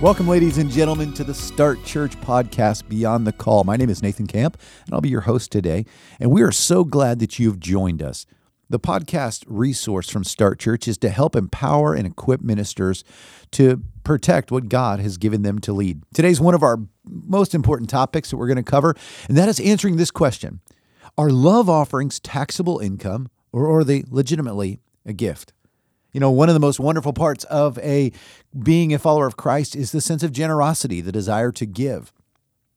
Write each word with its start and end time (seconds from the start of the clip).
Welcome, 0.00 0.28
ladies 0.28 0.56
and 0.56 0.70
gentlemen, 0.70 1.12
to 1.12 1.24
the 1.24 1.34
Start 1.34 1.84
Church 1.84 2.18
podcast 2.22 2.88
Beyond 2.88 3.26
the 3.26 3.34
Call. 3.34 3.64
My 3.64 3.76
name 3.76 3.90
is 3.90 4.02
Nathan 4.02 4.26
Camp, 4.26 4.56
and 4.86 4.94
I'll 4.94 5.02
be 5.02 5.10
your 5.10 5.20
host 5.20 5.52
today. 5.52 5.84
And 6.18 6.30
we 6.30 6.40
are 6.40 6.50
so 6.50 6.84
glad 6.84 7.18
that 7.18 7.38
you've 7.38 7.60
joined 7.60 8.02
us. 8.02 8.24
The 8.70 8.80
podcast 8.80 9.44
resource 9.46 10.08
from 10.08 10.24
Start 10.24 10.58
Church 10.58 10.88
is 10.88 10.96
to 10.98 11.10
help 11.10 11.36
empower 11.36 11.92
and 11.92 12.06
equip 12.06 12.40
ministers 12.40 13.04
to 13.50 13.82
protect 14.02 14.50
what 14.50 14.70
God 14.70 15.00
has 15.00 15.18
given 15.18 15.42
them 15.42 15.58
to 15.58 15.72
lead. 15.74 16.02
Today's 16.14 16.40
one 16.40 16.54
of 16.54 16.62
our 16.62 16.78
most 17.04 17.54
important 17.54 17.90
topics 17.90 18.30
that 18.30 18.38
we're 18.38 18.46
going 18.46 18.56
to 18.56 18.62
cover, 18.62 18.94
and 19.28 19.36
that 19.36 19.50
is 19.50 19.60
answering 19.60 19.98
this 19.98 20.10
question 20.10 20.60
Are 21.18 21.28
love 21.28 21.68
offerings 21.68 22.18
taxable 22.20 22.78
income, 22.78 23.28
or 23.52 23.70
are 23.70 23.84
they 23.84 24.04
legitimately 24.08 24.80
a 25.04 25.12
gift? 25.12 25.52
You 26.12 26.20
know, 26.20 26.30
one 26.30 26.48
of 26.48 26.54
the 26.54 26.60
most 26.60 26.80
wonderful 26.80 27.12
parts 27.12 27.44
of 27.44 27.78
a 27.78 28.12
being 28.58 28.92
a 28.92 28.98
follower 28.98 29.26
of 29.26 29.36
Christ 29.36 29.76
is 29.76 29.92
the 29.92 30.00
sense 30.00 30.22
of 30.22 30.32
generosity, 30.32 31.00
the 31.00 31.12
desire 31.12 31.52
to 31.52 31.66
give. 31.66 32.12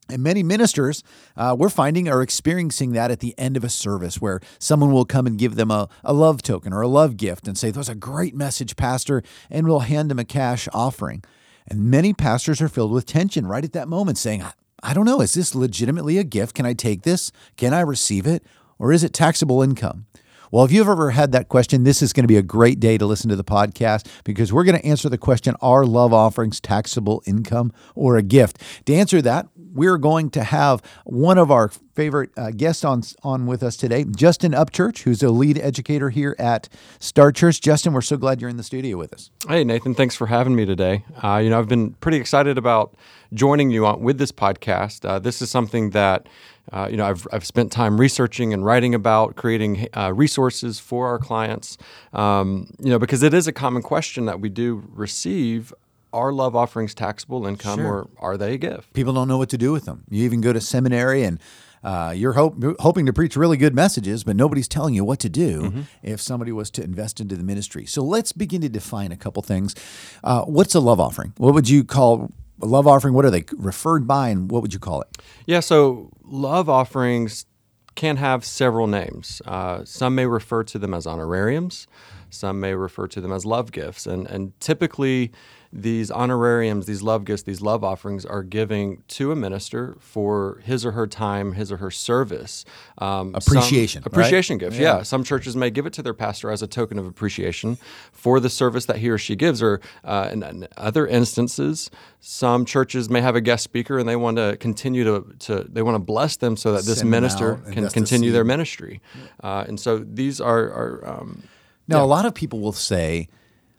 And 0.09 0.21
many 0.21 0.43
ministers, 0.43 1.01
uh, 1.37 1.55
we're 1.57 1.69
finding, 1.69 2.09
are 2.09 2.21
experiencing 2.21 2.91
that 2.91 3.09
at 3.09 3.21
the 3.21 3.33
end 3.37 3.55
of 3.55 3.63
a 3.63 3.69
service 3.69 4.19
where 4.19 4.41
someone 4.59 4.91
will 4.91 5.05
come 5.05 5.25
and 5.25 5.39
give 5.39 5.55
them 5.55 5.71
a, 5.71 5.87
a 6.03 6.13
love 6.13 6.41
token 6.41 6.73
or 6.73 6.81
a 6.81 6.87
love 6.87 7.15
gift 7.15 7.47
and 7.47 7.57
say, 7.57 7.71
That 7.71 7.79
was 7.79 7.89
a 7.89 7.95
great 7.95 8.35
message, 8.35 8.75
Pastor, 8.75 9.23
and 9.49 9.65
we'll 9.65 9.79
hand 9.79 10.11
them 10.11 10.19
a 10.19 10.25
cash 10.25 10.67
offering. 10.73 11.23
And 11.67 11.89
many 11.89 12.13
pastors 12.13 12.61
are 12.61 12.67
filled 12.67 12.91
with 12.91 13.05
tension 13.05 13.47
right 13.47 13.63
at 13.63 13.71
that 13.73 13.87
moment, 13.87 14.17
saying, 14.17 14.43
I 14.83 14.93
don't 14.93 15.05
know, 15.05 15.21
is 15.21 15.33
this 15.33 15.55
legitimately 15.55 16.17
a 16.17 16.25
gift? 16.25 16.55
Can 16.55 16.65
I 16.65 16.73
take 16.73 17.03
this? 17.03 17.31
Can 17.55 17.73
I 17.73 17.79
receive 17.79 18.27
it? 18.27 18.43
Or 18.77 18.91
is 18.91 19.05
it 19.05 19.13
taxable 19.13 19.63
income? 19.63 20.07
Well, 20.53 20.65
if 20.65 20.71
you've 20.71 20.87
ever 20.87 21.09
had 21.09 21.31
that 21.31 21.49
question, 21.49 21.83
this 21.83 22.03
is 22.03 22.13
going 22.13 22.25
to 22.25 22.27
be 22.27 22.37
a 22.37 22.43
great 22.43 22.79
day 22.79 22.99
to 22.99 23.07
listen 23.07 23.27
to 23.31 23.35
the 23.35 23.43
podcast 23.43 24.05
because 24.23 24.53
we're 24.53 24.63
going 24.63 24.79
to 24.79 24.85
answer 24.85 25.09
the 25.09 25.17
question 25.17 25.55
Are 25.61 25.83
love 25.83 26.13
offerings 26.13 26.61
taxable 26.61 27.23
income 27.25 27.73
or 27.95 28.17
a 28.17 28.21
gift? 28.21 28.61
To 28.85 28.93
answer 28.93 29.19
that, 29.23 29.47
we're 29.73 29.97
going 29.97 30.29
to 30.31 30.43
have 30.43 30.81
one 31.03 31.37
of 31.37 31.51
our 31.51 31.69
favorite 31.95 32.31
uh, 32.37 32.51
guests 32.51 32.83
on, 32.83 33.03
on 33.23 33.45
with 33.45 33.63
us 33.63 33.75
today, 33.75 34.03
Justin 34.03 34.51
Upchurch, 34.53 34.99
who's 34.99 35.21
a 35.23 35.29
lead 35.29 35.57
educator 35.57 36.09
here 36.09 36.35
at 36.39 36.69
Start 36.99 37.35
Church. 37.35 37.61
Justin, 37.61 37.93
we're 37.93 38.01
so 38.01 38.17
glad 38.17 38.39
you're 38.41 38.49
in 38.49 38.57
the 38.57 38.63
studio 38.63 38.97
with 38.97 39.13
us. 39.13 39.31
Hey, 39.47 39.63
Nathan, 39.63 39.95
thanks 39.95 40.15
for 40.15 40.27
having 40.27 40.55
me 40.55 40.65
today. 40.65 41.03
Uh, 41.21 41.37
you 41.43 41.49
know, 41.49 41.59
I've 41.59 41.67
been 41.67 41.93
pretty 41.95 42.17
excited 42.17 42.57
about 42.57 42.95
joining 43.33 43.71
you 43.71 43.85
on, 43.85 44.01
with 44.01 44.17
this 44.17 44.31
podcast. 44.31 45.07
Uh, 45.07 45.19
this 45.19 45.41
is 45.41 45.49
something 45.49 45.89
that 45.91 46.27
uh, 46.71 46.87
you 46.89 46.95
know, 46.95 47.05
I've, 47.05 47.27
I've 47.31 47.45
spent 47.45 47.71
time 47.71 47.99
researching 47.99 48.53
and 48.53 48.63
writing 48.63 48.95
about 48.95 49.35
creating 49.35 49.87
uh, 49.97 50.13
resources 50.13 50.79
for 50.79 51.07
our 51.07 51.19
clients. 51.19 51.77
Um, 52.13 52.73
you 52.79 52.89
know, 52.89 52.99
because 52.99 53.21
it 53.21 53.33
is 53.33 53.47
a 53.47 53.51
common 53.51 53.81
question 53.81 54.25
that 54.25 54.39
we 54.39 54.47
do 54.49 54.83
receive: 54.93 55.73
Are 56.13 56.31
love 56.31 56.55
offerings 56.55 56.93
taxable 56.93 57.45
income, 57.47 57.79
sure. 57.79 57.87
or 57.87 58.09
are 58.19 58.37
they 58.37 58.53
a 58.53 58.57
gift? 58.57 58.93
People 58.93 59.13
don't 59.13 59.27
know 59.27 59.37
what 59.37 59.49
to 59.49 59.57
do 59.57 59.71
with 59.71 59.85
them. 59.85 60.03
You 60.09 60.23
even 60.23 60.41
go 60.41 60.53
to 60.53 60.61
seminary 60.61 61.23
and. 61.23 61.39
Uh, 61.83 62.13
you're 62.15 62.31
hope, 62.31 62.55
hoping 62.79 63.05
to 63.05 63.11
preach 63.11 63.35
really 63.35 63.57
good 63.57 63.75
messages, 63.75 64.23
but 64.23 64.37
nobody's 64.37 64.69
telling 64.69 64.93
you 64.93 65.03
what 65.03 65.19
to 65.19 65.27
do 65.27 65.63
mm-hmm. 65.63 65.81
if 66.01 66.21
somebody 66.21 66.49
was 66.49 66.71
to 66.71 66.81
invest 66.81 67.19
into 67.19 67.35
the 67.35 67.43
ministry. 67.43 67.85
So 67.85 68.01
let's 68.01 68.31
begin 68.31 68.61
to 68.61 68.69
define 68.69 69.11
a 69.11 69.17
couple 69.17 69.43
things. 69.43 69.75
Uh, 70.23 70.43
what's 70.43 70.73
a 70.75 70.79
love 70.79 71.01
offering? 71.01 71.33
What 71.35 71.53
would 71.53 71.67
you 71.67 71.83
call 71.83 72.31
a 72.61 72.65
love 72.65 72.87
offering? 72.87 73.13
What 73.13 73.25
are 73.25 73.29
they 73.29 73.43
referred 73.57 74.07
by, 74.07 74.29
and 74.29 74.49
what 74.49 74.61
would 74.61 74.73
you 74.73 74.79
call 74.79 75.01
it? 75.01 75.09
Yeah, 75.45 75.59
so 75.59 76.09
love 76.23 76.69
offerings 76.69 77.47
can 77.95 78.17
have 78.17 78.45
several 78.45 78.87
names. 78.87 79.41
Uh, 79.45 79.83
some 79.83 80.15
may 80.15 80.25
refer 80.25 80.63
to 80.63 80.79
them 80.79 80.93
as 80.93 81.05
honorariums, 81.05 81.87
some 82.29 82.59
may 82.59 82.73
refer 82.73 83.07
to 83.07 83.21
them 83.21 83.31
as 83.31 83.45
love 83.45 83.73
gifts, 83.73 84.07
and 84.07 84.25
and 84.27 84.57
typically 84.59 85.31
these 85.75 86.11
honorariums, 86.11 86.85
these 86.85 87.01
love 87.01 87.25
gifts, 87.25 87.43
these 87.43 87.59
love 87.59 87.83
offerings 87.83 88.25
are 88.25 88.43
giving 88.43 89.01
to 89.07 89.31
a 89.31 89.35
minister 89.35 89.95
for 89.99 90.61
his 90.63 90.85
or 90.85 90.91
her 90.91 91.07
time, 91.07 91.53
his 91.53 91.71
or 91.71 91.77
her 91.77 91.89
service. 91.89 92.63
Um, 92.99 93.33
appreciation. 93.33 94.03
appreciation 94.05 94.55
right? 94.55 94.59
gift, 94.59 94.79
yeah. 94.79 94.97
yeah. 94.97 95.03
Some 95.03 95.23
churches 95.23 95.55
may 95.55 95.71
give 95.71 95.87
it 95.87 95.93
to 95.93 96.03
their 96.03 96.13
pastor 96.13 96.51
as 96.51 96.61
a 96.61 96.67
token 96.67 96.99
of 96.99 97.07
appreciation 97.07 97.79
for 98.11 98.39
the 98.39 98.51
service 98.51 98.85
that 98.85 98.97
he 98.97 99.09
or 99.09 99.17
she 99.17 99.35
gives. 99.35 99.63
Or 99.63 99.81
uh, 100.03 100.29
in, 100.31 100.43
in, 100.43 100.67
other 100.77 101.07
instances, 101.07 101.89
some 102.19 102.65
churches 102.65 103.09
may 103.09 103.21
have 103.21 103.35
a 103.35 103.41
guest 103.41 103.63
speaker 103.63 103.97
and 103.97 104.07
they 104.07 104.15
want 104.15 104.37
to 104.37 104.55
continue 104.57 105.03
to, 105.03 105.33
to 105.39 105.63
they 105.67 105.81
want 105.81 105.95
to 105.95 105.99
bless 105.99 106.37
them 106.37 106.55
so 106.55 106.73
that 106.73 106.85
this 106.85 106.99
Send 106.99 107.09
minister 107.09 107.55
can 107.71 107.89
continue 107.89 108.31
their 108.31 108.43
ministry. 108.43 109.01
Uh, 109.41 109.65
and 109.67 109.79
so 109.79 109.97
these 109.97 110.39
are. 110.39 110.65
are 110.65 111.07
um, 111.07 111.43
now, 111.85 111.97
yeah. 111.97 112.03
a 112.03 112.05
lot 112.05 112.25
of 112.25 112.33
people 112.33 112.61
will 112.61 112.71
say, 112.71 113.27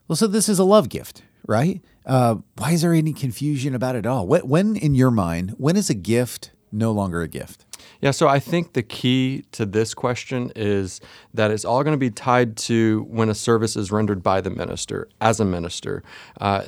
well, 0.09 0.16
so 0.16 0.27
this 0.27 0.47
is 0.47 0.59
a 0.59 0.65
love 0.65 0.91
gift 0.91 1.22
right? 1.47 1.81
Uh, 2.06 2.37
why 2.56 2.72
is 2.72 2.82
there 2.82 2.93
any 2.93 3.12
confusion 3.12 3.75
about 3.75 3.97
it 3.97 4.06
all? 4.06 4.27
When, 4.27 4.47
when, 4.49 4.77
in 4.77 4.94
your 4.94 5.10
mind, 5.10 5.55
when 5.59 5.77
is 5.77 5.91
a 5.91 5.94
gift 5.94 6.50
no 6.71 6.93
longer 6.93 7.22
a 7.22 7.28
gift? 7.28 7.65
Yeah, 8.00 8.10
so 8.10 8.28
I 8.28 8.38
think 8.38 8.75
the 8.75 8.82
key 8.82 9.44
to 9.53 9.65
this 9.65 9.94
question 9.94 10.53
is 10.54 11.00
that 11.33 11.50
it's 11.50 11.65
all 11.65 11.83
going 11.83 11.94
to 11.94 11.99
be 11.99 12.10
tied 12.10 12.56
to 12.59 13.06
when 13.09 13.28
a 13.28 13.34
service 13.34 13.77
is 13.77 13.91
rendered 13.91 14.22
by 14.22 14.41
the 14.41 14.50
minister, 14.50 15.09
as 15.21 15.41
a 15.41 15.44
minister. 15.44 16.03
Uh, 16.41 16.65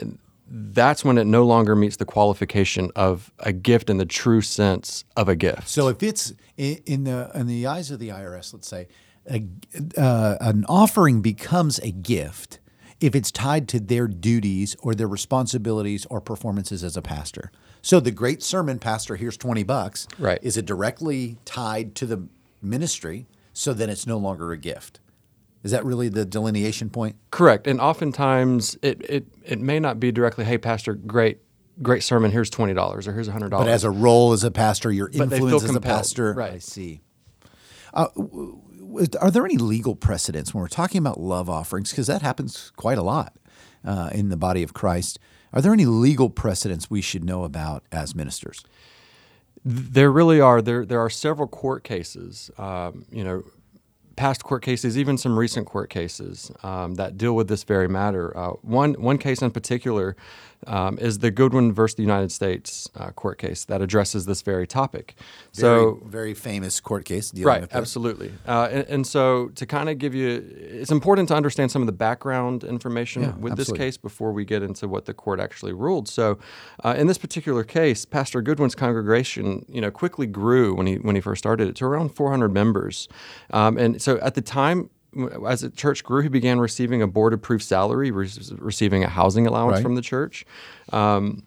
that's 0.48 1.04
when 1.04 1.19
it 1.19 1.26
no 1.26 1.44
longer 1.44 1.75
meets 1.75 1.97
the 1.97 2.04
qualification 2.04 2.91
of 2.94 3.32
a 3.41 3.53
gift 3.53 3.91
in 3.91 3.98
the 3.98 4.06
true 4.06 4.41
sense 4.41 5.04
of 5.16 5.28
a 5.28 5.34
gift. 5.34 5.69
So 5.69 5.88
if 5.88 6.03
it's 6.03 6.32
in 6.56 7.04
the 7.04 7.31
in 7.34 7.47
the 7.47 7.66
eyes 7.66 7.91
of 7.91 7.98
the 7.98 8.10
IRS, 8.10 8.53
let's 8.53 8.69
say, 8.69 8.88
a, 9.28 9.44
uh, 10.00 10.36
an 10.41 10.65
offering 10.69 11.20
becomes 11.20 11.81
a 11.81 11.91
gift 11.91 12.60
if 13.00 13.14
it's 13.14 13.30
tied 13.30 13.68
to 13.68 13.80
their 13.80 14.08
duties 14.08 14.76
or 14.80 14.94
their 14.94 15.08
responsibilities 15.08 16.06
or 16.10 16.20
performances 16.20 16.82
as 16.82 16.96
a 16.96 17.02
pastor. 17.02 17.50
So 17.82 18.00
the 18.00 18.10
great 18.10 18.42
sermon, 18.42 18.78
Pastor, 18.78 19.16
here's 19.16 19.36
20 19.36 19.62
bucks. 19.62 20.08
Right. 20.18 20.38
Is 20.42 20.56
it 20.56 20.64
directly 20.64 21.36
tied 21.44 21.94
to 21.96 22.06
the 22.06 22.26
ministry 22.62 23.26
so 23.52 23.72
then 23.72 23.90
it's 23.90 24.06
no 24.06 24.18
longer 24.18 24.52
a 24.52 24.56
gift? 24.56 25.00
Is 25.62 25.72
that 25.72 25.84
really 25.84 26.08
the 26.08 26.24
delineation 26.24 26.90
point? 26.90 27.16
Correct. 27.30 27.66
And 27.66 27.80
oftentimes 27.80 28.78
it, 28.82 29.02
it, 29.08 29.26
it 29.44 29.60
may 29.60 29.80
not 29.80 30.00
be 30.00 30.12
directly, 30.12 30.44
hey, 30.44 30.58
Pastor, 30.58 30.94
great 30.94 31.40
great 31.82 32.02
sermon, 32.02 32.30
here's 32.30 32.50
$20 32.50 33.06
or 33.06 33.12
here's 33.12 33.28
$100. 33.28 33.50
But 33.50 33.68
as 33.68 33.84
a 33.84 33.90
role 33.90 34.32
as 34.32 34.44
a 34.44 34.50
pastor, 34.50 34.90
your 34.90 35.08
influence 35.08 35.64
as 35.64 35.74
a 35.74 35.80
pastor. 35.80 36.32
Right. 36.32 36.52
I 36.52 36.58
see. 36.58 37.02
Uh, 37.92 38.08
are 39.20 39.30
there 39.30 39.44
any 39.44 39.56
legal 39.56 39.94
precedents 39.94 40.52
when 40.52 40.62
we're 40.62 40.68
talking 40.68 40.98
about 40.98 41.20
love 41.20 41.48
offerings? 41.48 41.90
Because 41.90 42.06
that 42.06 42.22
happens 42.22 42.72
quite 42.76 42.98
a 42.98 43.02
lot 43.02 43.34
uh, 43.84 44.10
in 44.12 44.28
the 44.28 44.36
body 44.36 44.62
of 44.62 44.74
Christ. 44.74 45.18
Are 45.52 45.60
there 45.60 45.72
any 45.72 45.86
legal 45.86 46.28
precedents 46.28 46.90
we 46.90 47.00
should 47.00 47.24
know 47.24 47.44
about 47.44 47.84
as 47.92 48.14
ministers? 48.14 48.64
There 49.64 50.10
really 50.10 50.40
are. 50.40 50.62
There 50.62 50.84
there 50.84 51.00
are 51.00 51.10
several 51.10 51.48
court 51.48 51.82
cases. 51.82 52.50
Um, 52.58 53.04
you 53.10 53.24
know, 53.24 53.42
past 54.16 54.43
court 54.43 54.62
cases, 54.62 54.99
even 54.99 55.19
some 55.19 55.38
recent 55.38 55.66
court 55.66 55.91
cases 55.91 56.50
um, 56.62 56.94
that 56.94 57.16
deal 57.16 57.37
with 57.37 57.49
this 57.49 57.62
very 57.65 57.88
matter. 57.88 58.37
Uh, 58.37 58.50
one 58.62 58.94
one 58.94 59.19
case 59.19 59.43
in 59.43 59.50
particular 59.50 60.16
um, 60.66 60.99
is 60.99 61.19
the 61.19 61.31
Goodwin 61.31 61.72
versus 61.72 61.97
the 61.97 62.03
United 62.03 62.32
States 62.32 62.88
uh, 62.97 63.10
court 63.10 63.38
case 63.38 63.65
that 63.66 63.82
addresses 63.82 64.27
this 64.27 64.42
very 64.42 64.66
topic. 64.66 65.15
So 65.53 65.95
very, 66.03 66.10
very 66.10 66.34
famous 66.34 66.80
court 66.80 67.04
case, 67.04 67.30
dealing 67.30 67.63
with. 67.63 67.72
right? 67.72 67.78
absolutely. 67.78 68.33
Uh, 68.47 68.68
and, 68.71 68.89
and, 68.89 69.07
so 69.07 69.48
to 69.54 69.66
kind 69.66 69.89
of 69.89 69.98
give 69.98 70.15
you, 70.15 70.45
it's 70.59 70.91
important 70.91 71.28
to 71.28 71.34
understand 71.34 71.71
some 71.71 71.83
of 71.83 71.86
the 71.86 71.92
background 71.92 72.65
information 72.65 73.22
yeah, 73.22 73.34
with 73.36 73.53
absolutely. 73.53 73.78
this 73.78 73.86
case 73.86 73.97
before 73.97 74.33
we 74.33 74.45
get 74.45 74.62
into 74.62 74.89
what 74.89 75.04
the 75.04 75.15
court 75.15 75.39
actually 75.39 75.72
ruled. 75.72 76.09
So 76.09 76.39
uh, 76.84 76.95
in 76.97 77.07
this 77.07 77.19
particular 77.19 77.62
case, 77.62 78.04
Pastor 78.04 78.42
Goodwin's 78.42 78.74
congregation, 78.74 79.65
you 79.69 79.80
know, 79.80 79.91
quickly 79.91 80.27
grew 80.27 80.74
when 80.74 80.86
he 80.86 80.97
when 80.97 81.15
he 81.15 81.21
first 81.21 81.39
started 81.39 81.69
it 81.69 81.77
to 81.77 81.84
around 81.84 82.15
400 82.15 82.48
members, 82.48 83.09
um, 83.53 83.78
and 83.78 84.01
so 84.06 84.20
at 84.20 84.34
the 84.36 84.41
time 84.41 84.88
as 85.48 85.62
the 85.62 85.70
church 85.70 86.04
grew, 86.04 86.22
he 86.22 86.28
began 86.28 86.60
receiving 86.60 87.03
a 87.03 87.08
board 87.08 87.32
approved 87.32 87.64
salary, 87.64 88.12
re- 88.12 88.30
receiving 88.58 89.03
a 89.03 89.08
housing 89.08 89.48
allowance 89.48 89.78
right. 89.78 89.82
from 89.82 89.97
the 89.97 90.00
church. 90.00 90.47
Um, 90.92 91.42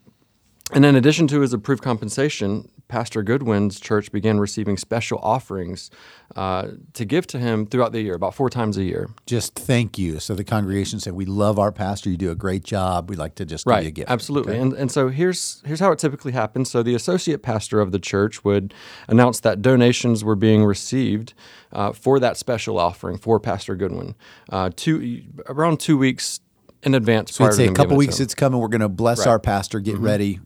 And 0.73 0.83
in 0.83 0.95
addition 0.95 1.25
to 1.27 1.39
his 1.39 1.53
approved 1.53 1.81
compensation, 1.81 2.69
Pastor 2.89 3.21
Goodwin's 3.21 3.79
church 3.79 4.11
began 4.11 4.39
receiving 4.39 4.75
special 4.75 5.19
offerings 5.19 5.91
uh, 6.35 6.69
to 6.93 7.05
give 7.05 7.27
to 7.27 7.39
him 7.39 7.67
throughout 7.67 7.91
the 7.91 8.01
year, 8.01 8.15
about 8.15 8.33
four 8.33 8.49
times 8.49 8.77
a 8.77 8.83
year. 8.83 9.09
Just 9.27 9.53
thank 9.53 9.97
you. 9.99 10.19
So 10.19 10.33
the 10.33 10.43
congregation 10.43 10.99
said, 10.99 11.13
"We 11.13 11.25
love 11.25 11.59
our 11.59 11.71
pastor. 11.71 12.09
You 12.09 12.17
do 12.17 12.31
a 12.31 12.35
great 12.35 12.63
job. 12.63 13.09
We'd 13.09 13.19
like 13.19 13.35
to 13.35 13.45
just 13.45 13.65
right. 13.67 13.77
give 13.77 13.83
you 13.83 13.89
a 13.89 13.91
gift." 13.91 14.09
Absolutely. 14.09 14.53
Okay. 14.53 14.61
And 14.61 14.73
and 14.73 14.91
so 14.91 15.09
here's 15.09 15.61
here's 15.65 15.79
how 15.79 15.91
it 15.91 15.99
typically 15.99 16.31
happens. 16.31 16.71
So 16.71 16.81
the 16.81 16.95
associate 16.95 17.43
pastor 17.43 17.79
of 17.79 17.91
the 17.91 17.99
church 17.99 18.43
would 18.43 18.73
announce 19.07 19.39
that 19.41 19.61
donations 19.61 20.23
were 20.23 20.35
being 20.35 20.65
received 20.65 21.35
uh, 21.71 21.93
for 21.93 22.19
that 22.19 22.37
special 22.37 22.79
offering 22.79 23.19
for 23.19 23.39
Pastor 23.39 23.75
Goodwin, 23.75 24.15
uh, 24.49 24.71
two 24.75 25.21
around 25.47 25.79
two 25.79 25.97
weeks 25.97 26.39
in 26.81 26.95
advance. 26.95 27.35
So 27.35 27.45
I'd 27.45 27.53
say 27.53 27.67
a 27.67 27.73
couple 27.73 27.97
weeks 27.97 28.19
it's 28.19 28.33
coming. 28.33 28.59
We're 28.59 28.67
going 28.67 28.81
to 28.81 28.89
bless 28.89 29.19
right. 29.19 29.27
our 29.27 29.39
pastor. 29.39 29.79
Get 29.79 29.95
mm-hmm. 29.95 30.05
ready. 30.05 30.39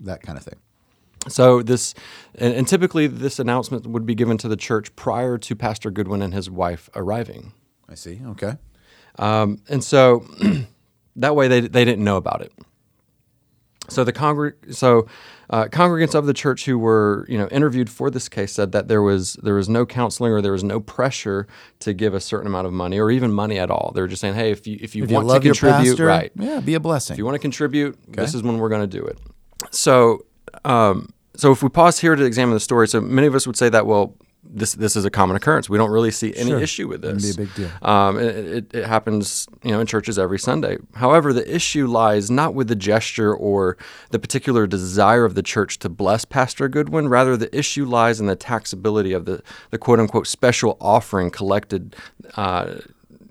That 0.00 0.22
kind 0.22 0.38
of 0.38 0.44
thing. 0.44 0.58
So 1.28 1.62
this, 1.62 1.94
and, 2.34 2.54
and, 2.54 2.66
typically 2.66 3.06
this 3.06 3.38
announcement 3.38 3.86
would 3.86 4.06
be 4.06 4.14
given 4.14 4.38
to 4.38 4.48
the 4.48 4.56
church 4.56 4.94
prior 4.96 5.36
to 5.36 5.54
Pastor 5.54 5.90
Goodwin 5.90 6.22
and 6.22 6.32
his 6.32 6.48
wife 6.48 6.88
arriving. 6.94 7.52
I 7.88 7.94
see. 7.94 8.20
Okay. 8.24 8.56
Um, 9.18 9.60
and 9.68 9.84
so 9.84 10.24
that 11.16 11.36
way 11.36 11.48
they 11.48 11.60
they 11.60 11.84
didn't 11.84 12.04
know 12.04 12.16
about 12.16 12.40
it. 12.40 12.52
So 13.88 14.04
the 14.04 14.12
congreg- 14.12 14.74
so 14.74 15.08
uh, 15.50 15.64
congregants 15.64 16.14
of 16.14 16.26
the 16.26 16.32
church 16.32 16.64
who 16.64 16.78
were 16.78 17.26
you 17.28 17.36
know 17.36 17.48
interviewed 17.48 17.90
for 17.90 18.08
this 18.08 18.28
case 18.28 18.52
said 18.52 18.72
that 18.72 18.88
there 18.88 19.02
was 19.02 19.34
there 19.42 19.54
was 19.54 19.68
no 19.68 19.84
counseling 19.84 20.32
or 20.32 20.40
there 20.40 20.52
was 20.52 20.64
no 20.64 20.80
pressure 20.80 21.46
to 21.80 21.92
give 21.92 22.14
a 22.14 22.20
certain 22.20 22.46
amount 22.46 22.66
of 22.66 22.72
money 22.72 22.98
or 22.98 23.10
even 23.10 23.32
money 23.32 23.58
at 23.58 23.70
all. 23.70 23.92
They 23.94 24.00
were 24.00 24.08
just 24.08 24.20
saying, 24.20 24.34
hey, 24.34 24.52
if 24.52 24.66
you 24.66 24.78
if 24.80 24.94
you 24.94 25.04
if 25.04 25.10
want 25.10 25.26
you 25.26 25.34
to 25.34 25.40
contribute, 25.40 25.90
pastor, 25.90 26.06
right? 26.06 26.32
Yeah, 26.36 26.60
be 26.60 26.74
a 26.74 26.80
blessing. 26.80 27.14
If 27.14 27.18
you 27.18 27.24
want 27.24 27.34
to 27.34 27.40
contribute, 27.40 27.98
okay. 28.10 28.22
this 28.22 28.34
is 28.34 28.42
when 28.42 28.58
we're 28.58 28.68
going 28.68 28.88
to 28.88 28.98
do 28.98 29.04
it. 29.04 29.18
So 29.70 30.24
um, 30.64 31.12
so 31.34 31.52
if 31.52 31.62
we 31.62 31.68
pause 31.68 31.98
here 32.00 32.16
to 32.16 32.24
examine 32.24 32.54
the 32.54 32.60
story, 32.60 32.88
so 32.88 33.00
many 33.00 33.26
of 33.26 33.34
us 33.34 33.46
would 33.46 33.56
say 33.56 33.68
that 33.68 33.86
well, 33.86 34.14
this 34.42 34.72
this 34.74 34.96
is 34.96 35.04
a 35.04 35.10
common 35.10 35.36
occurrence. 35.36 35.68
We 35.68 35.78
don't 35.78 35.90
really 35.90 36.10
see 36.10 36.34
any 36.34 36.50
sure. 36.50 36.60
issue 36.60 36.88
with 36.88 37.02
this. 37.02 37.24
It'd 37.24 37.36
be 37.36 37.42
a 37.42 37.46
big 37.46 37.54
deal. 37.54 37.88
Um, 37.88 38.18
it, 38.18 38.36
it, 38.36 38.74
it, 38.74 38.86
happens, 38.86 39.46
you 39.62 39.70
know, 39.70 39.80
in 39.80 39.86
churches 39.86 40.18
every 40.18 40.38
Sunday. 40.38 40.78
However, 40.94 41.32
the 41.32 41.54
issue 41.54 41.86
lies 41.86 42.30
not 42.30 42.54
with 42.54 42.68
the 42.68 42.74
gesture 42.74 43.34
or 43.34 43.76
the 44.10 44.18
particular 44.18 44.66
desire 44.66 45.24
of 45.24 45.34
the 45.34 45.42
church 45.42 45.78
to 45.80 45.88
bless 45.88 46.24
Pastor 46.24 46.68
Goodwin. 46.68 47.08
Rather, 47.08 47.36
the 47.36 47.54
issue 47.56 47.84
lies 47.84 48.20
in 48.20 48.26
the 48.26 48.36
taxability 48.36 49.14
of 49.14 49.24
the 49.24 49.42
the 49.70 49.78
quote 49.78 50.00
unquote 50.00 50.26
special 50.26 50.76
offering 50.80 51.30
collected. 51.30 51.96
Uh, 52.36 52.76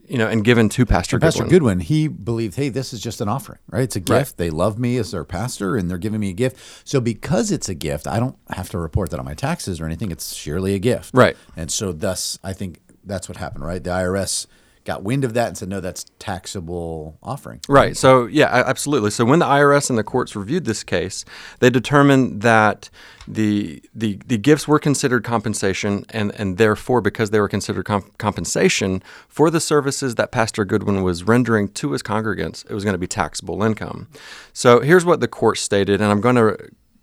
you 0.09 0.17
know, 0.17 0.27
and 0.27 0.43
given 0.43 0.69
to 0.69 0.85
Pastor 0.85 1.17
and 1.17 1.21
Goodwin. 1.21 1.43
Pastor 1.43 1.49
Goodwin, 1.49 1.79
he 1.79 2.07
believed, 2.07 2.55
hey, 2.55 2.69
this 2.69 2.93
is 2.93 2.99
just 2.99 3.21
an 3.21 3.29
offering, 3.29 3.59
right? 3.69 3.83
It's 3.83 3.95
a 3.95 3.99
gift. 3.99 4.09
Right. 4.09 4.37
They 4.37 4.49
love 4.49 4.79
me 4.79 4.97
as 4.97 5.11
their 5.11 5.23
pastor, 5.23 5.77
and 5.77 5.89
they're 5.89 5.97
giving 5.97 6.19
me 6.19 6.29
a 6.31 6.33
gift. 6.33 6.57
So 6.83 6.99
because 6.99 7.51
it's 7.51 7.69
a 7.69 7.75
gift, 7.75 8.07
I 8.07 8.19
don't 8.19 8.35
have 8.49 8.69
to 8.69 8.79
report 8.79 9.11
that 9.11 9.19
on 9.19 9.25
my 9.25 9.35
taxes 9.35 9.79
or 9.79 9.85
anything. 9.85 10.11
It's 10.11 10.33
surely 10.33 10.73
a 10.73 10.79
gift, 10.79 11.11
right? 11.13 11.37
And 11.55 11.71
so 11.71 11.91
thus, 11.91 12.39
I 12.43 12.53
think 12.53 12.79
that's 13.03 13.29
what 13.29 13.37
happened, 13.37 13.65
right? 13.65 13.83
The 13.83 13.91
IRS 13.91 14.47
got 14.85 15.03
wind 15.03 15.23
of 15.23 15.33
that 15.33 15.47
and 15.47 15.57
said, 15.57 15.69
no, 15.69 15.79
that's 15.79 16.05
taxable 16.19 17.17
offering. 17.21 17.59
Right. 17.67 17.95
So, 17.95 18.25
yeah, 18.25 18.63
absolutely. 18.65 19.11
So, 19.11 19.25
when 19.25 19.39
the 19.39 19.45
IRS 19.45 19.89
and 19.89 19.97
the 19.97 20.03
courts 20.03 20.35
reviewed 20.35 20.65
this 20.65 20.83
case, 20.83 21.25
they 21.59 21.69
determined 21.69 22.41
that 22.41 22.89
the 23.27 23.83
the, 23.93 24.19
the 24.25 24.37
gifts 24.37 24.67
were 24.67 24.79
considered 24.79 25.23
compensation, 25.23 26.05
and, 26.09 26.31
and 26.35 26.57
therefore, 26.57 27.01
because 27.01 27.29
they 27.29 27.39
were 27.39 27.49
considered 27.49 27.85
comp- 27.85 28.17
compensation 28.17 29.03
for 29.27 29.49
the 29.49 29.59
services 29.59 30.15
that 30.15 30.31
Pastor 30.31 30.65
Goodwin 30.65 31.03
was 31.03 31.23
rendering 31.23 31.69
to 31.73 31.91
his 31.91 32.01
congregants, 32.01 32.65
it 32.69 32.73
was 32.73 32.83
going 32.83 32.95
to 32.95 32.99
be 32.99 33.07
taxable 33.07 33.61
income. 33.63 34.07
So, 34.53 34.79
here's 34.79 35.05
what 35.05 35.19
the 35.19 35.27
court 35.27 35.57
stated, 35.57 36.01
and 36.01 36.11
I'm 36.11 36.21
going 36.21 36.35
to 36.35 36.57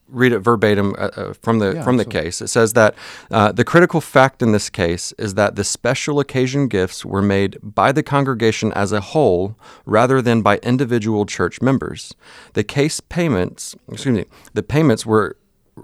read 0.09 0.33
it 0.33 0.41
verbatim 0.41 0.95
uh, 0.99 1.11
uh, 1.17 1.33
from 1.35 1.59
the 1.59 1.75
yeah, 1.75 1.83
from 1.83 1.97
the 1.97 2.05
case. 2.05 2.41
It 2.41 2.49
says 2.49 2.73
that 2.75 2.95
uh, 3.31 3.53
the 3.53 3.65
critical 3.65 4.01
fact 4.01 4.43
in 4.43 4.53
this 4.53 4.71
case 4.71 5.13
is 5.19 5.35
that 5.35 5.57
the 5.57 5.65
special 5.65 6.21
occasion 6.21 6.69
gifts 6.69 7.05
were 7.05 7.23
made 7.23 7.59
by 7.63 7.93
the 7.93 8.03
congregation 8.03 8.73
as 8.73 8.93
a 8.93 9.01
whole 9.01 9.57
rather 9.85 10.23
than 10.23 10.43
by 10.43 10.59
individual 10.59 11.27
church 11.27 11.61
members. 11.61 12.15
The 12.53 12.65
case 12.65 13.01
payments, 13.01 13.75
excuse 13.91 14.17
me, 14.17 14.25
the 14.55 14.63
payments 14.63 15.05
were 15.05 15.37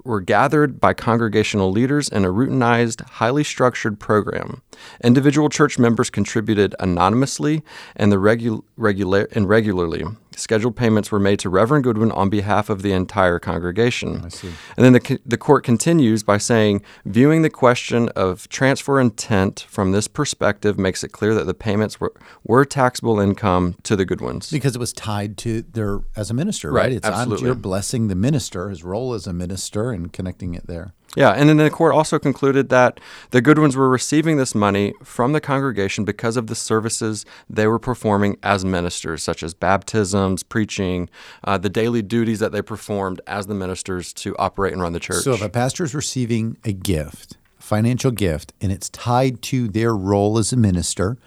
were 0.05 0.21
gathered 0.21 0.81
by 0.81 0.95
congregational 0.95 1.71
leaders 1.71 2.09
in 2.09 2.25
a 2.25 2.29
routinized, 2.29 3.03
highly 3.03 3.45
structured 3.45 4.01
program. 4.01 4.63
Individual 5.05 5.51
church 5.51 5.79
members 5.79 6.09
contributed 6.09 6.75
anonymously 6.81 7.63
and, 7.95 8.11
the 8.11 8.17
regu- 8.17 8.63
regular- 8.77 9.29
and 9.33 9.49
regularly. 9.49 10.05
Scheduled 10.39 10.77
payments 10.77 11.11
were 11.11 11.19
made 11.19 11.39
to 11.41 11.49
Reverend 11.49 11.85
Goodwin 11.85 12.13
on 12.13 12.29
behalf 12.29 12.71
of 12.71 12.83
the 12.83 12.93
entire 12.93 13.39
congregation. 13.39 14.23
I 14.25 14.29
see. 14.29 14.49
And 14.77 14.85
then 14.85 14.93
the, 14.93 15.21
the 15.25 15.37
court 15.37 15.65
continues 15.65 16.23
by 16.23 16.39
saying, 16.39 16.83
viewing 17.05 17.43
the 17.43 17.51
question 17.51 18.09
of 18.11 18.49
transfer 18.49 19.01
intent 19.01 19.67
from 19.69 19.93
this 19.93 20.09
perspective 20.09 20.79
makes 20.79 21.05
it 21.05 21.13
clear 21.13 21.35
that 21.35 21.45
the 21.45 21.55
payments 21.55 22.01
were, 22.01 22.13
were 22.45 22.65
taxable 22.65 23.21
income 23.21 23.77
to 23.83 23.97
the 23.97 24.05
Goodwins. 24.05 24.51
Because 24.51 24.77
it 24.77 24.79
was 24.79 24.93
tied 24.93 25.37
to 25.39 25.63
their, 25.63 26.01
as 26.17 26.31
a 26.31 26.35
minister, 26.35 26.71
right? 26.71 26.83
right? 26.83 26.93
It's 26.93 27.07
absolutely. 27.07 27.47
you're 27.47 27.55
blessing 27.55 28.09
the 28.09 28.15
minister, 28.15 28.69
his 28.69 28.83
role 28.85 29.15
as 29.15 29.27
a 29.27 29.33
minister, 29.33 29.91
and 29.91 30.13
connecting 30.13 30.55
it 30.55 30.67
there. 30.67 30.95
Yeah, 31.17 31.33
and 31.33 31.49
then 31.49 31.59
the 31.59 31.71
court 31.71 31.95
also 31.95 32.19
concluded 32.19 32.71
that 32.71 32.99
the 33.31 33.43
Goodwins 33.43 33.77
were 33.77 33.89
receiving 33.89 34.39
this 34.39 34.55
money 34.55 34.95
from 35.05 35.33
the 35.33 35.41
congregation 35.41 36.05
because 36.05 36.37
of 36.37 36.47
the 36.47 36.55
services 36.55 37.27
they 37.51 37.67
were 37.67 37.79
performing 37.79 38.39
as 38.43 38.65
ministers, 38.65 39.23
such 39.23 39.43
as 39.43 39.53
baptisms, 39.53 40.43
preaching, 40.43 41.11
uh, 41.45 41.59
the 41.59 41.69
daily 41.69 42.01
duties 42.01 42.39
that 42.39 42.53
they 42.53 42.63
performed 42.63 43.21
as 43.27 43.47
the 43.47 43.55
ministers 43.55 44.13
to 44.15 44.35
operate 44.39 44.73
and 44.73 44.81
run 44.81 44.93
the 44.93 45.01
church. 45.01 45.25
So 45.25 45.35
if 45.35 45.43
a 45.43 45.51
pastor 45.51 45.85
is 45.85 45.95
receiving 45.95 46.57
a 46.65 46.73
gift, 46.73 47.37
a 47.59 47.63
financial 47.63 48.11
gift, 48.11 48.55
and 48.63 48.73
it's 48.73 48.89
tied 48.89 49.43
to 49.43 49.69
their 49.69 49.95
role 49.95 50.39
as 50.39 50.53
a 50.53 50.57
minister, 50.57 51.19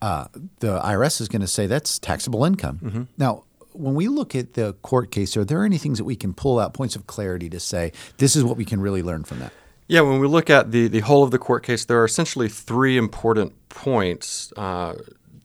uh, 0.00 0.26
the 0.60 0.80
IRS 0.80 1.20
is 1.20 1.28
going 1.28 1.42
to 1.42 1.46
say 1.46 1.66
that's 1.66 1.98
taxable 1.98 2.44
income. 2.44 2.80
Mm-hmm. 2.82 3.02
Now, 3.18 3.44
when 3.74 3.94
we 3.94 4.08
look 4.08 4.34
at 4.34 4.54
the 4.54 4.74
court 4.82 5.10
case, 5.10 5.36
are 5.36 5.44
there 5.44 5.64
any 5.64 5.78
things 5.78 5.98
that 5.98 6.04
we 6.04 6.16
can 6.16 6.32
pull 6.32 6.58
out, 6.58 6.74
points 6.74 6.96
of 6.96 7.06
clarity 7.06 7.48
to 7.50 7.60
say 7.60 7.92
this 8.18 8.36
is 8.36 8.44
what 8.44 8.56
we 8.56 8.64
can 8.64 8.80
really 8.80 9.02
learn 9.02 9.24
from 9.24 9.38
that? 9.40 9.52
Yeah, 9.88 10.00
when 10.02 10.20
we 10.20 10.26
look 10.26 10.48
at 10.48 10.70
the, 10.70 10.88
the 10.88 11.00
whole 11.00 11.22
of 11.22 11.32
the 11.32 11.38
court 11.38 11.64
case, 11.64 11.84
there 11.84 12.00
are 12.00 12.04
essentially 12.04 12.48
three 12.48 12.96
important 12.96 13.52
points 13.68 14.52
uh, 14.56 14.94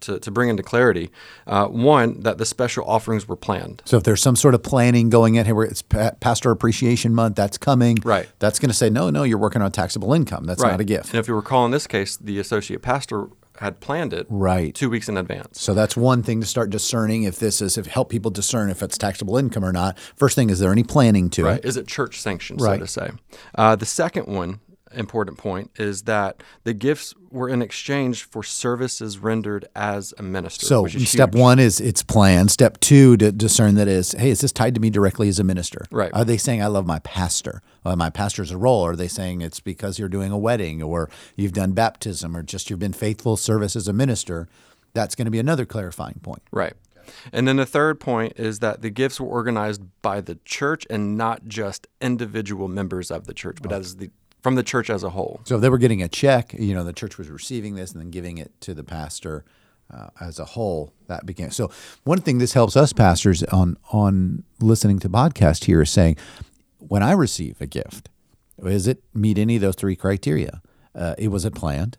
to, 0.02 0.20
to 0.20 0.32
bring 0.32 0.50
into 0.50 0.64
clarity. 0.64 1.12
Uh, 1.48 1.68
one, 1.68 2.22
that 2.22 2.38
the 2.38 2.46
special 2.46 2.86
offerings 2.86 3.28
were 3.28 3.36
planned. 3.36 3.82
So 3.86 3.98
if 3.98 4.04
there's 4.04 4.22
some 4.22 4.36
sort 4.36 4.54
of 4.54 4.64
planning 4.64 5.10
going 5.10 5.36
in 5.36 5.46
here 5.46 5.56
where 5.56 5.66
it's 5.66 5.82
Pastor 5.82 6.52
Appreciation 6.52 7.14
Month, 7.14 7.36
that's 7.36 7.58
coming. 7.58 7.98
Right. 8.04 8.30
That's 8.40 8.60
going 8.60 8.70
to 8.70 8.76
say, 8.76 8.90
no, 8.90 9.10
no, 9.10 9.24
you're 9.24 9.38
working 9.38 9.62
on 9.62 9.72
taxable 9.72 10.14
income. 10.14 10.46
That's 10.46 10.62
right. 10.62 10.72
not 10.72 10.80
a 10.80 10.86
gift. 10.86 11.10
And 11.10 11.20
if 11.20 11.28
you 11.28 11.36
recall 11.36 11.66
in 11.66 11.72
this 11.72 11.88
case, 11.88 12.16
the 12.16 12.40
associate 12.40 12.82
pastor 12.82 13.28
had 13.60 13.80
planned 13.80 14.14
it 14.14 14.28
right 14.30 14.74
two 14.74 14.90
weeks 14.90 15.10
in 15.10 15.18
advance. 15.18 15.62
So 15.62 15.74
that's 15.74 15.96
one 15.98 16.24
thing 16.24 16.42
to 16.42 16.48
start 16.48 16.70
discerning 16.70 17.24
if 17.24 17.40
this 17.40 17.62
is 17.62 17.78
if 17.78 17.88
help 17.88 18.10
people 18.10 18.32
discern 18.32 18.70
if 18.70 18.84
it's 18.84 18.98
taxable 18.98 19.38
income 19.38 19.66
or 19.66 19.72
not. 19.72 19.98
First 20.16 20.36
thing 20.36 20.50
is 20.50 20.60
there 20.60 20.72
any 20.72 20.84
planning 20.84 21.30
to 21.32 21.46
right. 21.46 21.58
it? 21.58 21.66
Is 21.66 21.78
it 21.78 21.88
church 21.88 22.20
sanctioned, 22.20 22.62
right. 22.62 22.80
so 22.80 22.86
to 22.86 22.88
say? 22.88 23.12
Uh, 23.56 23.76
the 23.76 23.86
second 23.86 24.28
one 24.28 24.60
important 24.94 25.38
point 25.38 25.72
is 25.78 26.04
that 26.04 26.42
the 26.64 26.74
gifts 26.74 27.14
were 27.30 27.50
in 27.50 27.62
exchange 27.62 28.24
for 28.24 28.44
services 28.44 29.20
rendered 29.20 29.68
as 29.76 30.14
a 30.18 30.24
minister. 30.24 30.66
So 30.66 30.88
step 30.88 31.34
huge. 31.34 31.42
one 31.42 31.60
is 31.60 31.80
it's 31.80 32.04
planned. 32.04 32.52
Step 32.52 32.80
two 32.80 33.18
to 33.18 33.32
discern 33.32 33.76
that 33.76 33.88
is, 33.88 34.14
hey, 34.14 34.30
is 34.30 34.42
this 34.42 34.52
tied 34.52 34.76
to 34.76 34.82
me 34.82 34.90
directly 34.90 35.28
as 35.30 35.40
a 35.40 35.44
minister? 35.44 35.86
Right. 35.92 36.12
Are 36.14 36.26
they 36.26 36.38
saying 36.38 36.62
I 36.62 36.68
love 36.68 36.86
my 36.86 37.00
pastor? 37.00 37.62
Well, 37.84 37.96
my 37.96 38.10
pastor's 38.10 38.52
a 38.52 38.58
role. 38.58 38.86
Are 38.86 38.96
they 38.96 39.08
saying 39.08 39.42
it's 39.42 39.60
because 39.60 40.00
you're 40.00 40.10
doing 40.10 40.32
a 40.32 40.38
wedding 40.38 40.82
or 40.82 41.10
you've 41.36 41.54
done 41.54 41.72
baptism 41.74 42.36
or 42.36 42.44
just 42.44 42.70
you've 42.70 42.80
been 42.80 42.94
faithful 42.94 43.38
service 43.38 43.76
as 43.76 43.88
a 43.88 43.94
minister? 43.94 44.48
That's 44.94 45.16
going 45.16 45.26
to 45.26 45.32
be 45.32 45.40
another 45.40 45.66
clarifying 45.66 46.20
point. 46.24 46.42
Right. 46.52 46.74
And 47.32 47.48
then 47.48 47.58
the 47.58 47.66
third 47.66 48.00
point 48.00 48.34
is 48.38 48.60
that 48.60 48.82
the 48.82 48.90
gifts 48.90 49.20
were 49.20 49.28
organized 49.28 49.82
by 50.02 50.22
the 50.22 50.40
church 50.46 50.86
and 50.90 51.18
not 51.18 51.48
just 51.48 51.88
individual 52.02 52.68
members 52.68 53.12
of 53.12 53.26
the 53.26 53.34
church, 53.34 53.58
but 53.62 53.72
okay. 53.72 53.80
as 53.80 53.96
the 53.98 54.12
from 54.42 54.56
the 54.56 54.64
church 54.64 54.90
as 54.90 55.04
a 55.04 55.10
whole. 55.10 55.42
So 55.46 55.56
if 55.56 55.62
they 55.62 55.70
were 55.70 55.78
getting 55.78 56.02
a 56.02 56.08
check, 56.08 56.54
you 56.54 56.74
know, 56.74 56.84
the 56.84 56.94
church 56.94 57.18
was 57.18 57.30
receiving 57.30 57.76
this 57.76 57.92
and 57.92 58.02
then 58.02 58.12
giving 58.12 58.38
it 58.38 58.52
to 58.62 58.74
the 58.74 58.84
pastor 58.84 59.46
uh, 59.94 60.08
as 60.20 60.40
a 60.40 60.46
whole. 60.46 60.94
That 61.08 61.26
began. 61.26 61.52
So 61.52 61.72
one 62.04 62.20
thing 62.20 62.38
this 62.38 62.54
helps 62.54 62.76
us 62.76 62.94
pastors 62.94 63.44
on 63.44 63.78
on 63.92 64.44
listening 64.60 65.00
to 65.00 65.10
podcast 65.10 65.66
here 65.66 65.82
is 65.82 65.90
saying, 65.90 66.18
when 66.80 67.04
I 67.04 67.12
receive 67.14 67.60
a 67.62 67.68
gift, 67.68 68.10
does 68.64 68.88
it 68.88 69.04
meet 69.14 69.38
any 69.38 69.56
of 69.56 69.62
those 69.62 69.76
three 69.76 69.96
criteria? 69.96 70.62
Uh, 70.94 71.16
it 71.18 71.30
was 71.30 71.46
it 71.46 71.56
planned? 71.56 71.98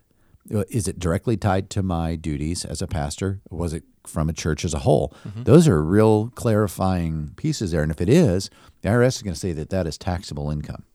Is 0.49 0.87
it 0.87 0.97
directly 0.97 1.37
tied 1.37 1.69
to 1.71 1.83
my 1.83 2.15
duties 2.15 2.65
as 2.65 2.81
a 2.81 2.87
pastor? 2.87 3.39
Was 3.51 3.71
it 3.73 3.83
from 4.05 4.29
a 4.29 4.33
church 4.33 4.65
as 4.65 4.73
a 4.73 4.79
whole? 4.79 5.13
Mm-hmm. 5.27 5.43
Those 5.43 5.67
are 5.67 5.83
real 5.83 6.31
clarifying 6.33 7.33
pieces 7.35 7.71
there. 7.71 7.83
And 7.83 7.91
if 7.91 8.01
it 8.01 8.09
is, 8.09 8.49
the 8.81 8.89
IRS 8.89 9.17
is 9.17 9.21
going 9.21 9.33
to 9.35 9.39
say 9.39 9.51
that 9.51 9.69
that 9.69 9.85
is 9.85 9.97
taxable 9.97 10.49
income. 10.49 10.85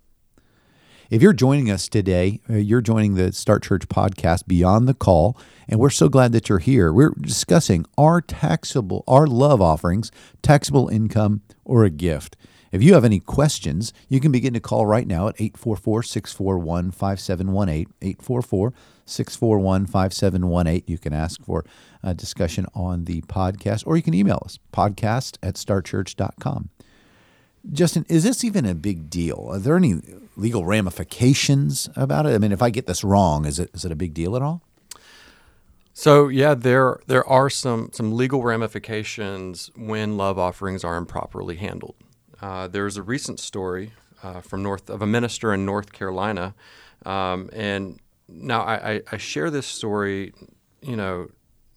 If 1.10 1.20
you're 1.20 1.34
joining 1.34 1.70
us 1.70 1.86
today, 1.86 2.40
uh, 2.48 2.54
you're 2.54 2.80
joining 2.80 3.14
the 3.14 3.30
Start 3.32 3.62
Church 3.62 3.88
podcast 3.88 4.46
Beyond 4.46 4.88
the 4.88 4.94
Call, 4.94 5.36
and 5.68 5.78
we're 5.78 5.90
so 5.90 6.08
glad 6.08 6.32
that 6.32 6.48
you're 6.48 6.60
here. 6.60 6.94
We're 6.94 7.12
discussing 7.20 7.84
our 7.98 8.22
taxable, 8.22 9.04
our 9.06 9.26
love 9.26 9.60
offerings, 9.60 10.10
taxable 10.40 10.88
income, 10.88 11.42
or 11.62 11.84
a 11.84 11.90
gift. 11.90 12.36
If 12.72 12.82
you 12.82 12.94
have 12.94 13.04
any 13.04 13.20
questions, 13.20 13.92
you 14.08 14.18
can 14.18 14.32
begin 14.32 14.54
to 14.54 14.60
call 14.60 14.86
right 14.86 15.06
now 15.06 15.28
at 15.28 15.38
844 15.38 16.02
641 16.04 16.90
5718. 16.90 17.86
844 18.00 18.72
641 19.04 19.86
5718. 19.86 20.84
You 20.86 20.98
can 20.98 21.12
ask 21.12 21.42
for 21.42 21.66
a 22.02 22.14
discussion 22.14 22.66
on 22.74 23.04
the 23.04 23.20
podcast, 23.22 23.86
or 23.86 23.98
you 23.98 24.02
can 24.02 24.14
email 24.14 24.40
us 24.42 24.58
podcast 24.72 25.36
at 25.42 25.56
startchurch.com. 25.56 26.70
Justin, 27.72 28.04
is 28.08 28.24
this 28.24 28.44
even 28.44 28.66
a 28.66 28.74
big 28.74 29.08
deal? 29.08 29.48
Are 29.50 29.58
there 29.58 29.76
any 29.76 30.00
legal 30.36 30.64
ramifications 30.64 31.88
about 31.96 32.26
it? 32.26 32.34
I 32.34 32.38
mean, 32.38 32.52
if 32.52 32.62
I 32.62 32.70
get 32.70 32.86
this 32.86 33.02
wrong, 33.02 33.46
is 33.46 33.58
it 33.58 33.70
is 33.74 33.84
it 33.84 33.92
a 33.92 33.96
big 33.96 34.14
deal 34.14 34.36
at 34.36 34.42
all? 34.42 34.62
So 35.94 36.28
yeah, 36.28 36.54
there 36.54 36.98
there 37.06 37.26
are 37.26 37.48
some 37.48 37.90
some 37.92 38.12
legal 38.12 38.42
ramifications 38.42 39.70
when 39.76 40.16
love 40.16 40.38
offerings 40.38 40.84
are 40.84 40.96
improperly 40.96 41.56
handled. 41.56 41.94
Uh, 42.42 42.68
there's 42.68 42.96
a 42.96 43.02
recent 43.02 43.40
story 43.40 43.92
uh, 44.22 44.40
from 44.40 44.62
north 44.62 44.90
of 44.90 45.00
a 45.00 45.06
minister 45.06 45.54
in 45.54 45.64
North 45.64 45.92
Carolina, 45.92 46.54
um, 47.06 47.48
and 47.52 48.00
now 48.28 48.62
I, 48.62 49.02
I, 49.12 49.16
share 49.18 49.50
this 49.50 49.66
story, 49.66 50.32
you 50.80 50.96
know, 50.96 51.28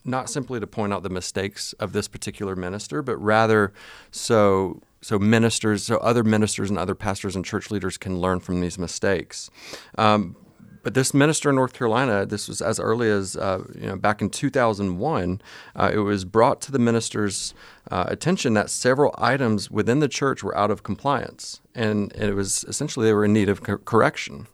not 0.05 0.29
simply 0.29 0.59
to 0.59 0.67
point 0.67 0.93
out 0.93 1.03
the 1.03 1.09
mistakes 1.09 1.73
of 1.73 1.91
this 1.91 2.07
particular 2.07 2.55
minister, 2.55 3.01
but 3.01 3.17
rather 3.17 3.73
so 4.11 4.81
so 5.07 5.17
ministers, 5.17 5.85
so 5.85 5.95
other 5.99 6.21
ministers 6.21 6.69
and 6.69 6.77
other 6.77 6.93
pastors 6.93 7.33
and 7.33 7.45
church 7.45 7.71
leaders 7.71 7.97
can 7.97 8.19
learn 8.19 8.41
from 8.41 8.59
these 8.59 8.77
mistakes. 8.77 9.49
Um, 9.97 10.35
but 10.83 10.95
this 10.95 11.13
minister 11.13 11.49
in 11.49 11.55
North 11.55 11.71
Carolina, 11.71 12.25
this 12.25 12.49
was 12.49 12.61
as 12.61 12.77
early 12.77 13.09
as 13.09 13.37
uh, 13.37 13.63
you 13.73 13.87
know 13.87 13.95
back 13.95 14.21
in 14.21 14.29
2001. 14.29 15.41
Uh, 15.77 15.91
it 15.93 15.99
was 15.99 16.25
brought 16.25 16.59
to 16.59 16.73
the 16.73 16.79
minister's 16.79 17.53
uh, 17.89 18.03
attention 18.09 18.53
that 18.55 18.69
several 18.69 19.15
items 19.17 19.71
within 19.71 20.01
the 20.01 20.09
church 20.09 20.43
were 20.43 20.57
out 20.57 20.71
of 20.71 20.83
compliance, 20.83 21.61
and 21.73 22.11
it 22.11 22.33
was 22.33 22.65
essentially 22.65 23.05
they 23.05 23.13
were 23.13 23.23
in 23.23 23.31
need 23.31 23.47
of 23.47 23.63
co- 23.63 23.77
correction. 23.77 24.47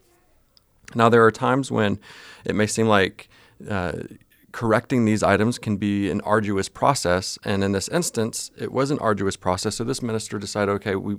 Now 0.94 1.10
there 1.10 1.26
are 1.26 1.32
times 1.32 1.72
when 1.72 1.98
it 2.46 2.54
may 2.54 2.68
seem 2.68 2.88
like 2.88 3.28
uh, 3.68 3.94
correcting 4.54 5.04
these 5.04 5.22
items 5.22 5.58
can 5.58 5.76
be 5.76 6.10
an 6.10 6.22
arduous 6.22 6.70
process. 6.70 7.38
And 7.44 7.64
in 7.64 7.74
this 7.74 7.90
instance, 7.90 8.52
it 8.58 8.72
was 8.72 8.92
an 8.92 9.00
arduous 9.00 9.36
process. 9.36 9.76
So 9.76 9.84
this 9.84 10.02
minister 10.02 10.40
decided, 10.40 10.72
okay, 10.74 10.96
we 10.96 11.18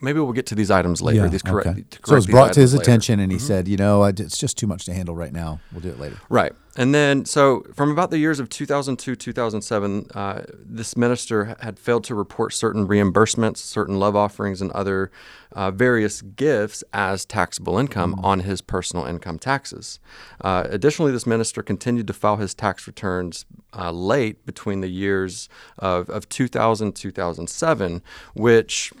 maybe 0.00 0.20
we'll 0.20 0.32
get 0.32 0.46
to 0.46 0.54
these 0.54 0.70
items 0.70 1.00
later. 1.00 1.22
Yeah, 1.22 1.28
these 1.28 1.42
correct, 1.42 1.68
okay. 1.68 1.82
correct 1.82 2.06
so 2.06 2.12
it 2.12 2.16
was 2.16 2.26
brought 2.26 2.52
to 2.52 2.60
his 2.60 2.74
later. 2.74 2.82
attention, 2.82 3.20
and 3.20 3.32
he 3.32 3.38
mm-hmm. 3.38 3.46
said, 3.46 3.68
"You 3.68 3.76
know, 3.76 4.04
it's 4.04 4.36
just 4.36 4.58
too 4.58 4.66
much 4.66 4.84
to 4.84 4.92
handle 4.92 5.14
right 5.14 5.32
now. 5.32 5.60
We'll 5.72 5.80
do 5.80 5.88
it 5.88 5.98
later." 5.98 6.18
Right, 6.28 6.52
and 6.78 6.94
then 6.94 7.24
so 7.24 7.64
from 7.74 7.90
about 7.90 8.10
the 8.10 8.18
years 8.18 8.38
of 8.38 8.48
2002, 8.48 9.16
2007, 9.16 10.06
uh, 10.14 10.42
this 10.48 10.96
minister 10.96 11.56
had 11.60 11.76
failed 11.76 12.04
to 12.04 12.14
report 12.14 12.54
certain 12.54 12.86
reimbursements, 12.86 13.56
certain 13.56 13.98
love 13.98 14.14
offerings, 14.14 14.62
and 14.62 14.70
other 14.70 15.10
uh, 15.50 15.72
various 15.72 16.22
gifts 16.22 16.84
as 16.92 17.24
taxable 17.24 17.78
income 17.78 18.12
mm-hmm. 18.12 18.24
on 18.24 18.40
his 18.40 18.60
personal 18.60 19.04
income 19.04 19.40
taxes. 19.40 19.98
Uh, 20.40 20.68
additionally, 20.70 21.10
this 21.10 21.26
minister 21.26 21.64
continued 21.64 22.06
to 22.06 22.12
file 22.12 22.36
his 22.36 22.54
tax 22.54 22.86
returns 22.86 23.44
uh, 23.76 23.90
late 23.90 24.46
between 24.46 24.80
the 24.80 24.88
years 24.88 25.48
of, 25.78 26.08
of 26.08 26.28
2000 26.28 26.92
2007, 26.94 28.02
which 28.34 28.92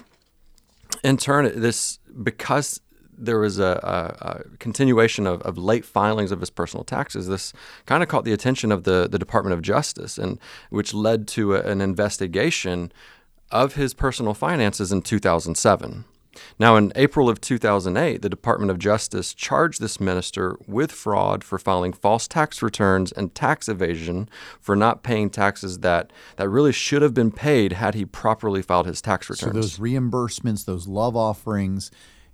in 1.04 1.16
turn, 1.16 1.60
this 1.60 1.98
because 2.22 2.80
there 3.18 3.38
was 3.38 3.58
a, 3.58 3.80
a, 3.82 4.28
a 4.28 4.56
continuation 4.58 5.26
of, 5.26 5.42
of, 5.42 5.58
late 5.58 5.84
filings 5.84 6.30
of 6.30 6.40
his 6.40 6.50
personal 6.50 6.84
taxes. 6.84 7.26
This 7.26 7.52
kind 7.86 8.02
of 8.02 8.08
caught 8.08 8.24
the 8.24 8.32
attention 8.32 8.70
of 8.70 8.84
the, 8.84 9.08
the 9.10 9.18
Department 9.18 9.54
of 9.54 9.62
Justice, 9.62 10.18
and 10.18 10.38
which 10.70 10.94
led 10.94 11.26
to 11.28 11.56
a, 11.56 11.60
an 11.62 11.80
investigation 11.80 12.92
of 13.50 13.74
his 13.74 13.94
personal 13.94 14.34
finances 14.34 14.92
in 14.92 15.02
2007. 15.02 16.04
Now, 16.58 16.76
in 16.76 16.92
April 16.94 17.28
of 17.28 17.40
2008, 17.40 18.22
the 18.22 18.28
Department 18.28 18.70
of 18.70 18.78
Justice 18.78 19.34
charged 19.34 19.80
this 19.80 20.00
minister 20.00 20.56
with 20.66 20.92
fraud 20.92 21.42
for 21.42 21.58
filing 21.58 21.92
false 21.92 22.28
tax 22.28 22.62
returns 22.62 23.12
and 23.12 23.34
tax 23.34 23.68
evasion 23.68 24.28
for 24.60 24.76
not 24.76 25.02
paying 25.02 25.30
taxes 25.30 25.80
that, 25.80 26.12
that 26.36 26.48
really 26.48 26.72
should 26.72 27.02
have 27.02 27.14
been 27.14 27.32
paid 27.32 27.72
had 27.72 27.94
he 27.94 28.04
properly 28.04 28.62
filed 28.62 28.86
his 28.86 29.02
tax 29.02 29.28
returns. 29.28 29.52
So, 29.52 29.60
those 29.60 29.78
reimbursements, 29.78 30.64
those 30.64 30.86
love 30.86 31.16
offerings, 31.16 31.90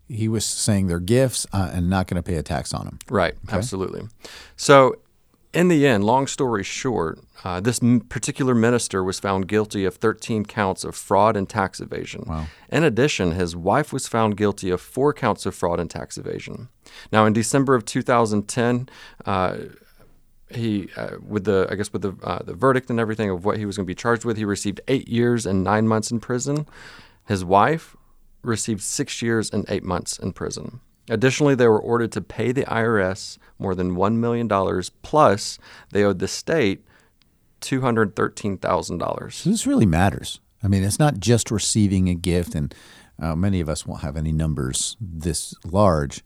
he 0.08 0.28
was 0.28 0.44
saying 0.44 0.86
they're 0.86 1.00
gifts 1.00 1.46
uh, 1.52 1.70
and 1.72 1.88
not 1.88 2.06
going 2.06 2.22
to 2.22 2.22
pay 2.22 2.36
a 2.36 2.42
tax 2.42 2.74
on 2.74 2.84
them. 2.84 2.98
Right, 3.08 3.34
okay. 3.46 3.56
absolutely. 3.56 4.02
So, 4.56 4.96
in 5.52 5.68
the 5.68 5.86
end, 5.86 6.04
long 6.04 6.26
story 6.26 6.64
short, 6.64 7.20
uh, 7.44 7.60
this 7.60 7.80
m- 7.82 8.00
particular 8.00 8.54
minister 8.54 9.04
was 9.04 9.20
found 9.20 9.46
guilty 9.46 9.84
of 9.84 9.94
13 9.94 10.44
counts 10.44 10.82
of 10.82 10.96
fraud 10.96 11.36
and 11.36 11.48
tax 11.48 11.80
evasion. 11.80 12.24
Wow. 12.26 12.46
In 12.70 12.82
addition, 12.82 13.32
his 13.32 13.54
wife 13.54 13.92
was 13.92 14.08
found 14.08 14.36
guilty 14.36 14.70
of 14.70 14.80
four 14.80 15.12
counts 15.12 15.46
of 15.46 15.54
fraud 15.54 15.78
and 15.78 15.88
tax 15.88 16.18
evasion. 16.18 16.68
Now, 17.12 17.24
in 17.24 17.32
December 17.32 17.74
of 17.76 17.84
2010, 17.84 18.88
uh, 19.26 19.56
he, 20.50 20.88
uh, 20.96 21.16
with 21.26 21.44
the, 21.44 21.68
I 21.70 21.74
guess, 21.76 21.92
with 21.92 22.02
the 22.02 22.14
uh, 22.22 22.42
the 22.44 22.54
verdict 22.54 22.90
and 22.90 23.00
everything 23.00 23.30
of 23.30 23.44
what 23.44 23.56
he 23.56 23.66
was 23.66 23.76
going 23.76 23.86
to 23.86 23.90
be 23.90 23.94
charged 23.94 24.24
with, 24.24 24.36
he 24.36 24.44
received 24.44 24.80
eight 24.88 25.08
years 25.08 25.46
and 25.46 25.64
nine 25.64 25.88
months 25.88 26.10
in 26.10 26.20
prison. 26.20 26.66
His 27.26 27.44
wife 27.44 27.96
received 28.44 28.82
six 28.82 29.22
years 29.22 29.50
and 29.50 29.64
eight 29.68 29.84
months 29.84 30.18
in 30.18 30.32
prison. 30.32 30.80
Additionally, 31.08 31.54
they 31.54 31.68
were 31.68 31.80
ordered 31.80 32.12
to 32.12 32.20
pay 32.20 32.50
the 32.52 32.64
IRS 32.64 33.38
more 33.58 33.74
than 33.74 33.94
$1 33.94 34.14
million, 34.16 34.48
plus 35.02 35.58
they 35.90 36.02
owed 36.02 36.18
the 36.18 36.28
state 36.28 36.84
$213,000. 37.60 39.32
So 39.32 39.50
this 39.50 39.66
really 39.66 39.86
matters. 39.86 40.40
I 40.62 40.68
mean, 40.68 40.82
it's 40.82 40.98
not 40.98 41.18
just 41.18 41.50
receiving 41.50 42.08
a 42.08 42.14
gift, 42.14 42.54
and 42.54 42.74
uh, 43.20 43.36
many 43.36 43.60
of 43.60 43.68
us 43.68 43.86
won't 43.86 44.00
have 44.00 44.16
any 44.16 44.32
numbers 44.32 44.96
this 44.98 45.54
large, 45.64 46.22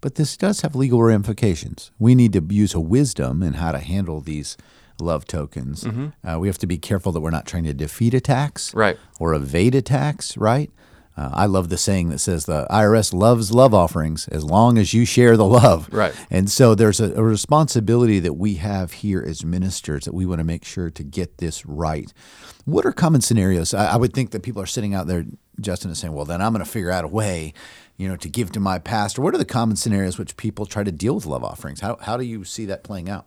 but 0.00 0.16
this 0.16 0.36
does 0.36 0.62
have 0.62 0.74
legal 0.74 1.02
ramifications. 1.02 1.92
We 1.98 2.14
need 2.14 2.32
to 2.32 2.44
use 2.50 2.74
a 2.74 2.80
wisdom 2.80 3.42
in 3.42 3.54
how 3.54 3.72
to 3.72 3.78
handle 3.78 4.20
these 4.20 4.56
love 5.00 5.26
tokens. 5.26 5.84
Mm-hmm. 5.84 6.28
Uh, 6.28 6.38
we 6.38 6.48
have 6.48 6.58
to 6.58 6.66
be 6.66 6.78
careful 6.78 7.12
that 7.12 7.20
we're 7.20 7.30
not 7.30 7.46
trying 7.46 7.64
to 7.64 7.74
defeat 7.74 8.14
a 8.14 8.20
tax 8.20 8.74
right. 8.74 8.98
or 9.20 9.32
evade 9.32 9.76
a 9.76 9.82
tax, 9.82 10.36
right? 10.36 10.70
Uh, 11.18 11.30
I 11.32 11.46
love 11.46 11.68
the 11.68 11.76
saying 11.76 12.10
that 12.10 12.20
says 12.20 12.44
the 12.44 12.64
IRS 12.70 13.12
loves 13.12 13.50
love 13.50 13.74
offerings 13.74 14.28
as 14.28 14.44
long 14.44 14.78
as 14.78 14.94
you 14.94 15.04
share 15.04 15.36
the 15.36 15.44
love. 15.44 15.88
Right. 15.92 16.14
And 16.30 16.48
so 16.48 16.76
there's 16.76 17.00
a, 17.00 17.12
a 17.14 17.22
responsibility 17.24 18.20
that 18.20 18.34
we 18.34 18.54
have 18.54 18.92
here 18.92 19.20
as 19.26 19.44
ministers 19.44 20.04
that 20.04 20.14
we 20.14 20.26
want 20.26 20.38
to 20.38 20.44
make 20.44 20.64
sure 20.64 20.90
to 20.90 21.02
get 21.02 21.38
this 21.38 21.66
right. 21.66 22.12
What 22.66 22.86
are 22.86 22.92
common 22.92 23.20
scenarios? 23.20 23.74
I, 23.74 23.94
I 23.94 23.96
would 23.96 24.12
think 24.12 24.30
that 24.30 24.44
people 24.44 24.62
are 24.62 24.66
sitting 24.66 24.94
out 24.94 25.08
there, 25.08 25.24
Justin, 25.60 25.90
is 25.90 25.98
saying, 25.98 26.14
well, 26.14 26.24
then 26.24 26.40
I'm 26.40 26.52
going 26.52 26.64
to 26.64 26.70
figure 26.70 26.92
out 26.92 27.04
a 27.04 27.08
way, 27.08 27.52
you 27.96 28.06
know, 28.06 28.16
to 28.16 28.28
give 28.28 28.52
to 28.52 28.60
my 28.60 28.78
pastor. 28.78 29.20
What 29.20 29.34
are 29.34 29.38
the 29.38 29.44
common 29.44 29.74
scenarios 29.74 30.18
which 30.18 30.36
people 30.36 30.66
try 30.66 30.84
to 30.84 30.92
deal 30.92 31.16
with 31.16 31.26
love 31.26 31.42
offerings? 31.42 31.80
How, 31.80 31.96
how 32.00 32.16
do 32.16 32.24
you 32.24 32.44
see 32.44 32.64
that 32.66 32.84
playing 32.84 33.08
out? 33.08 33.26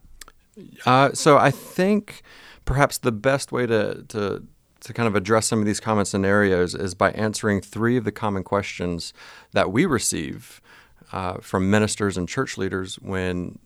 Uh, 0.85 1.11
so 1.11 1.37
I 1.37 1.51
think 1.51 2.21
perhaps 2.63 2.99
the 2.99 3.11
best 3.11 3.51
way 3.51 3.65
to, 3.65 4.05
to 4.09 4.45
to 4.81 4.93
kind 4.93 5.07
of 5.07 5.15
address 5.15 5.47
some 5.47 5.59
of 5.59 5.65
these 5.65 5.79
common 5.79 6.05
scenarios 6.05 6.75
is 6.75 6.93
by 6.95 7.11
answering 7.11 7.61
three 7.61 7.97
of 7.97 8.03
the 8.03 8.11
common 8.11 8.43
questions 8.43 9.13
that 9.51 9.71
we 9.71 9.85
receive 9.85 10.61
uh, 11.11 11.35
from 11.35 11.69
ministers 11.69 12.17
and 12.17 12.27
church 12.27 12.57
leaders 12.57 12.95
when 12.95 13.59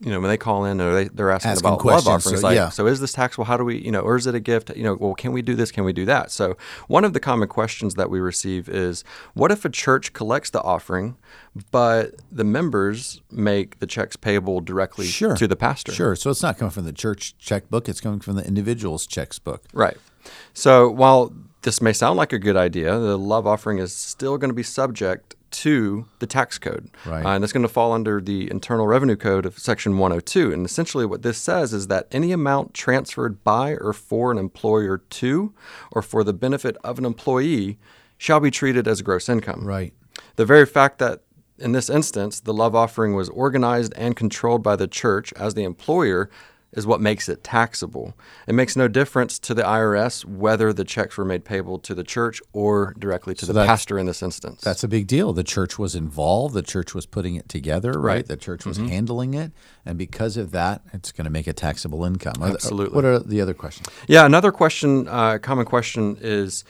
you 0.00 0.10
know 0.10 0.20
when 0.20 0.28
they 0.28 0.36
call 0.36 0.64
in 0.64 0.80
or 0.80 0.92
they, 0.92 1.04
they're 1.08 1.30
asking, 1.30 1.52
asking 1.52 1.68
about 1.68 1.84
love 1.84 2.08
offerings 2.08 2.40
so, 2.40 2.46
like 2.46 2.56
yeah. 2.56 2.68
so 2.68 2.86
is 2.86 3.00
this 3.00 3.12
taxable 3.12 3.44
how 3.44 3.56
do 3.56 3.64
we 3.64 3.78
you 3.78 3.92
know 3.92 4.00
or 4.00 4.16
is 4.16 4.26
it 4.26 4.34
a 4.34 4.40
gift? 4.40 4.70
You 4.76 4.82
know 4.82 4.94
well 4.94 5.14
can 5.14 5.32
we 5.32 5.40
do 5.40 5.54
this? 5.54 5.70
Can 5.70 5.84
we 5.84 5.92
do 5.92 6.04
that? 6.06 6.30
So 6.30 6.56
one 6.88 7.04
of 7.04 7.12
the 7.12 7.20
common 7.20 7.48
questions 7.48 7.94
that 7.94 8.10
we 8.10 8.18
receive 8.18 8.68
is 8.68 9.04
what 9.34 9.50
if 9.50 9.64
a 9.64 9.70
church 9.70 10.12
collects 10.12 10.50
the 10.50 10.60
offering 10.62 11.16
but 11.70 12.16
the 12.30 12.44
members 12.44 13.22
make 13.30 13.78
the 13.78 13.86
checks 13.86 14.16
payable 14.16 14.60
directly 14.60 15.06
sure. 15.06 15.36
to 15.36 15.46
the 15.46 15.56
pastor? 15.56 15.92
Sure. 15.92 16.16
So 16.16 16.30
it's 16.30 16.42
not 16.42 16.58
coming 16.58 16.72
from 16.72 16.84
the 16.84 16.92
church 16.92 17.36
checkbook. 17.38 17.88
It's 17.88 18.00
coming 18.00 18.20
from 18.20 18.34
the 18.36 18.46
individual's 18.46 19.06
checkbook 19.06 19.62
right 19.72 19.96
so 20.52 20.88
while 20.88 21.32
this 21.62 21.80
may 21.80 21.92
sound 21.92 22.16
like 22.16 22.32
a 22.32 22.38
good 22.38 22.56
idea, 22.56 22.98
the 22.98 23.18
love 23.18 23.46
offering 23.46 23.78
is 23.78 23.94
still 23.94 24.38
going 24.38 24.50
to 24.50 24.54
be 24.54 24.62
subject 24.62 25.34
to 25.50 26.04
the 26.18 26.26
tax 26.26 26.58
code. 26.58 26.90
Right. 27.06 27.24
Uh, 27.24 27.30
and 27.30 27.44
it's 27.44 27.52
going 27.52 27.62
to 27.62 27.68
fall 27.68 27.92
under 27.92 28.20
the 28.20 28.50
Internal 28.50 28.86
Revenue 28.86 29.16
Code 29.16 29.46
of 29.46 29.58
Section 29.58 29.98
102. 29.98 30.52
And 30.52 30.66
essentially, 30.66 31.06
what 31.06 31.22
this 31.22 31.38
says 31.38 31.72
is 31.72 31.86
that 31.86 32.08
any 32.10 32.32
amount 32.32 32.74
transferred 32.74 33.44
by 33.44 33.76
or 33.76 33.92
for 33.92 34.32
an 34.32 34.38
employer 34.38 34.98
to 34.98 35.54
or 35.92 36.02
for 36.02 36.24
the 36.24 36.32
benefit 36.32 36.76
of 36.82 36.98
an 36.98 37.04
employee 37.04 37.78
shall 38.18 38.40
be 38.40 38.50
treated 38.50 38.88
as 38.88 39.00
gross 39.00 39.28
income. 39.28 39.64
Right. 39.64 39.92
The 40.36 40.44
very 40.44 40.66
fact 40.66 40.98
that 40.98 41.20
in 41.58 41.70
this 41.70 41.88
instance, 41.88 42.40
the 42.40 42.52
love 42.52 42.74
offering 42.74 43.14
was 43.14 43.28
organized 43.28 43.94
and 43.96 44.16
controlled 44.16 44.62
by 44.62 44.74
the 44.74 44.88
church 44.88 45.32
as 45.34 45.54
the 45.54 45.62
employer 45.62 46.28
is 46.76 46.86
what 46.86 47.00
makes 47.00 47.28
it 47.28 47.42
taxable. 47.44 48.14
It 48.46 48.54
makes 48.54 48.76
no 48.76 48.88
difference 48.88 49.38
to 49.40 49.54
the 49.54 49.62
IRS 49.62 50.24
whether 50.24 50.72
the 50.72 50.84
checks 50.84 51.16
were 51.16 51.24
made 51.24 51.44
payable 51.44 51.78
to 51.80 51.94
the 51.94 52.04
church 52.04 52.40
or 52.52 52.94
directly 52.98 53.34
to 53.34 53.46
so 53.46 53.52
the 53.52 53.64
pastor 53.64 53.98
in 53.98 54.06
this 54.06 54.22
instance. 54.22 54.60
That's 54.60 54.84
a 54.84 54.88
big 54.88 55.06
deal. 55.06 55.32
The 55.32 55.44
church 55.44 55.78
was 55.78 55.94
involved, 55.94 56.54
the 56.54 56.62
church 56.62 56.94
was 56.94 57.06
putting 57.06 57.36
it 57.36 57.48
together, 57.48 57.92
right? 57.92 58.16
right. 58.16 58.26
The 58.26 58.36
church 58.36 58.64
was 58.64 58.78
mm-hmm. 58.78 58.88
handling 58.88 59.34
it. 59.34 59.52
And 59.86 59.98
because 59.98 60.36
of 60.36 60.50
that, 60.52 60.82
it's 60.92 61.12
going 61.12 61.26
to 61.26 61.30
make 61.30 61.46
a 61.46 61.52
taxable 61.52 62.04
income. 62.04 62.42
Absolutely. 62.42 62.94
What 62.94 63.04
are 63.04 63.18
the 63.18 63.40
other 63.40 63.54
questions? 63.54 63.88
Yeah, 64.06 64.26
another 64.26 64.52
question, 64.52 65.06
uh, 65.08 65.38
common 65.38 65.66
question 65.66 66.16
is 66.20 66.64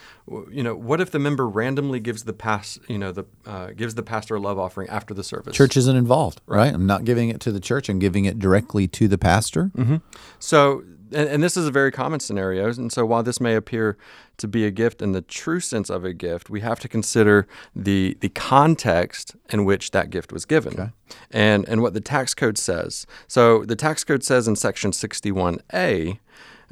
you 0.51 0.63
know, 0.63 0.75
what 0.75 1.01
if 1.01 1.11
the 1.11 1.19
member 1.19 1.47
randomly 1.47 2.01
gives 2.01 2.25
the 2.25 2.33
pass, 2.33 2.79
you 2.89 2.99
know, 2.99 3.13
the 3.13 3.25
uh, 3.45 3.69
gives 3.69 3.95
the 3.95 4.03
pastor 4.03 4.37
a 4.37 4.41
love 4.41 4.59
offering 4.59 4.89
after 4.89 5.13
the 5.13 5.25
service? 5.25 5.55
Church 5.55 5.77
isn't 5.77 5.97
involved, 5.97 6.41
right? 6.47 6.73
I'm 6.73 6.87
not 6.87 7.05
giving 7.05 7.29
it 7.29 7.41
to 7.43 7.53
the 7.53 7.61
church. 7.61 7.89
I'm 7.89 7.99
giving 7.99 8.25
it 8.25 8.39
directly 8.39 8.89
to 8.89 9.09
the 9.09 9.19
pastor. 9.19 9.71
Mm-hmm. 9.77 9.97
So 10.39 10.83
and, 11.15 11.29
and, 11.29 11.43
this 11.43 11.57
is 11.57 11.67
a 11.67 11.71
very 11.71 11.93
common 11.93 12.21
scenario. 12.21 12.69
And 12.69 12.93
so, 12.93 13.07
while 13.07 13.23
this 13.23 13.41
may 13.41 13.55
appear 13.55 13.97
to 14.39 14.49
be 14.49 14.65
a 14.65 14.71
gift 14.71 15.01
in 15.01 15.13
the 15.13 15.23
true 15.23 15.61
sense 15.61 15.89
of 15.91 16.05
a 16.05 16.13
gift, 16.13 16.51
we 16.51 16.61
have 16.61 16.81
to 16.81 16.89
consider 16.89 17.47
the 17.75 18.17
the 18.21 18.29
context 18.31 19.37
in 19.51 19.65
which 19.65 19.93
that 19.93 20.11
gift 20.11 20.33
was 20.33 20.45
given, 20.45 20.75
okay. 20.75 20.91
and 21.31 21.69
and 21.69 21.83
what 21.83 21.95
the 21.95 22.01
tax 22.01 22.35
code 22.35 22.59
says. 22.59 23.07
So, 23.29 23.65
the 23.65 23.77
tax 23.77 24.05
code 24.05 24.25
says 24.25 24.49
in 24.49 24.57
section 24.57 24.91
61a. 24.91 26.19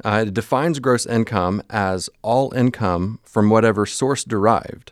Uh, 0.03 0.25
it 0.27 0.33
defines 0.33 0.79
gross 0.79 1.05
income 1.05 1.63
as 1.69 2.09
all 2.21 2.53
income 2.53 3.19
from 3.23 3.49
whatever 3.49 3.85
source 3.85 4.23
derived. 4.23 4.91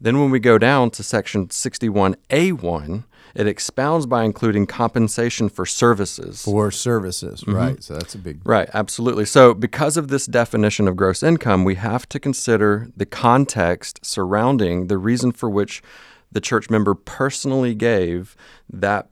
Then, 0.00 0.18
when 0.18 0.30
we 0.30 0.40
go 0.40 0.58
down 0.58 0.90
to 0.92 1.02
section 1.02 1.48
61A1, 1.48 3.04
it 3.34 3.46
expounds 3.46 4.06
by 4.06 4.24
including 4.24 4.66
compensation 4.66 5.48
for 5.48 5.66
services. 5.66 6.42
For 6.42 6.70
services, 6.70 7.42
mm-hmm. 7.42 7.54
right. 7.54 7.82
So 7.82 7.94
that's 7.94 8.14
a 8.14 8.18
big. 8.18 8.40
Right, 8.44 8.68
absolutely. 8.74 9.26
So, 9.26 9.54
because 9.54 9.96
of 9.96 10.08
this 10.08 10.26
definition 10.26 10.88
of 10.88 10.96
gross 10.96 11.22
income, 11.22 11.64
we 11.64 11.76
have 11.76 12.08
to 12.08 12.18
consider 12.18 12.88
the 12.96 13.06
context 13.06 14.04
surrounding 14.04 14.86
the 14.88 14.98
reason 14.98 15.32
for 15.32 15.50
which 15.50 15.82
the 16.32 16.40
church 16.40 16.70
member 16.70 16.94
personally 16.94 17.74
gave 17.74 18.36
that 18.68 19.08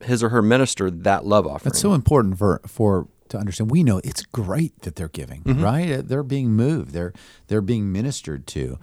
his 0.00 0.22
or 0.22 0.28
her 0.28 0.42
minister 0.42 0.90
that 0.90 1.26
love 1.26 1.46
offering. 1.46 1.70
That's 1.70 1.80
so 1.80 1.94
important 1.94 2.38
for 2.38 2.60
for 2.66 3.08
to 3.30 3.38
understand. 3.38 3.70
We 3.70 3.82
know 3.82 4.00
it's 4.04 4.22
great 4.22 4.80
that 4.82 4.96
they're 4.96 5.08
giving, 5.08 5.42
mm-hmm. 5.42 5.62
right? 5.62 6.06
They're 6.06 6.22
being 6.22 6.50
moved. 6.50 6.92
They're 6.92 7.12
they're 7.48 7.60
being 7.60 7.92
ministered 7.92 8.46
to. 8.48 8.78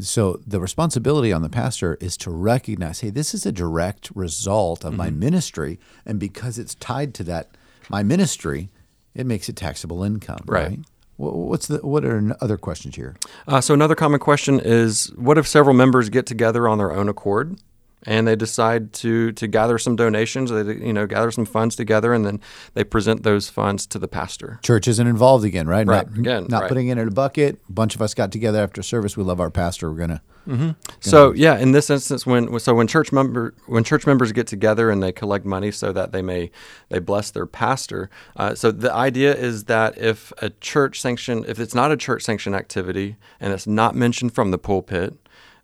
So 0.00 0.40
the 0.46 0.60
responsibility 0.60 1.32
on 1.32 1.42
the 1.42 1.48
pastor 1.48 1.96
is 2.00 2.16
to 2.18 2.30
recognize, 2.30 3.00
hey, 3.00 3.10
this 3.10 3.34
is 3.34 3.44
a 3.44 3.52
direct 3.52 4.10
result 4.14 4.84
of 4.84 4.90
mm-hmm. 4.90 4.98
my 4.98 5.10
ministry, 5.10 5.78
and 6.06 6.20
because 6.20 6.58
it's 6.58 6.74
tied 6.76 7.14
to 7.14 7.24
that 7.24 7.56
my 7.88 8.02
ministry, 8.02 8.70
it 9.14 9.26
makes 9.26 9.48
it 9.48 9.56
taxable 9.56 10.02
income. 10.04 10.44
Right. 10.46 10.68
right? 10.68 10.78
What's 11.16 11.66
the 11.66 11.78
what 11.78 12.04
are 12.04 12.36
other 12.40 12.56
questions 12.56 12.94
here? 12.94 13.16
Uh, 13.48 13.60
so 13.60 13.74
another 13.74 13.96
common 13.96 14.20
question 14.20 14.60
is, 14.60 15.12
what 15.16 15.36
if 15.36 15.48
several 15.48 15.74
members 15.74 16.10
get 16.10 16.26
together 16.26 16.68
on 16.68 16.78
their 16.78 16.92
own 16.92 17.08
accord 17.08 17.58
and 18.04 18.26
they 18.26 18.36
decide 18.36 18.92
to 18.94 19.32
to 19.32 19.46
gather 19.46 19.78
some 19.78 19.96
donations. 19.96 20.50
They 20.50 20.62
you 20.74 20.92
know 20.92 21.06
gather 21.06 21.30
some 21.30 21.44
funds 21.44 21.76
together, 21.76 22.12
and 22.12 22.24
then 22.24 22.40
they 22.74 22.84
present 22.84 23.22
those 23.22 23.48
funds 23.48 23.86
to 23.88 23.98
the 23.98 24.08
pastor. 24.08 24.60
Church 24.62 24.88
isn't 24.88 25.06
involved 25.06 25.44
again, 25.44 25.66
right? 25.66 25.86
Right. 25.86 26.08
Not, 26.08 26.18
again, 26.18 26.46
not 26.48 26.62
right. 26.62 26.68
putting 26.68 26.88
it 26.88 26.98
in 26.98 27.08
a 27.08 27.10
bucket. 27.10 27.60
A 27.68 27.72
bunch 27.72 27.94
of 27.94 28.02
us 28.02 28.14
got 28.14 28.32
together 28.32 28.62
after 28.62 28.82
service. 28.82 29.16
We 29.16 29.24
love 29.24 29.40
our 29.40 29.50
pastor. 29.50 29.90
We're 29.90 29.98
gonna. 29.98 30.22
Mm-hmm. 30.46 30.70
So 31.00 31.32
yeah, 31.32 31.58
in 31.58 31.72
this 31.72 31.90
instance, 31.90 32.24
when 32.24 32.58
so 32.58 32.74
when 32.74 32.86
church 32.86 33.12
member 33.12 33.54
when 33.66 33.84
church 33.84 34.06
members 34.06 34.32
get 34.32 34.46
together 34.46 34.90
and 34.90 35.02
they 35.02 35.12
collect 35.12 35.44
money 35.44 35.70
so 35.70 35.92
that 35.92 36.12
they 36.12 36.22
may 36.22 36.50
they 36.88 37.00
bless 37.00 37.30
their 37.30 37.46
pastor. 37.46 38.08
Uh, 38.34 38.54
so 38.54 38.70
the 38.70 38.92
idea 38.92 39.34
is 39.34 39.64
that 39.64 39.98
if 39.98 40.32
a 40.38 40.50
church 40.50 41.00
sanction, 41.00 41.44
if 41.46 41.58
it's 41.58 41.74
not 41.74 41.92
a 41.92 41.96
church 41.96 42.22
sanction 42.22 42.54
activity 42.54 43.16
and 43.40 43.52
it's 43.52 43.66
not 43.66 43.94
mentioned 43.94 44.32
from 44.34 44.50
the 44.50 44.58
pulpit, 44.58 45.14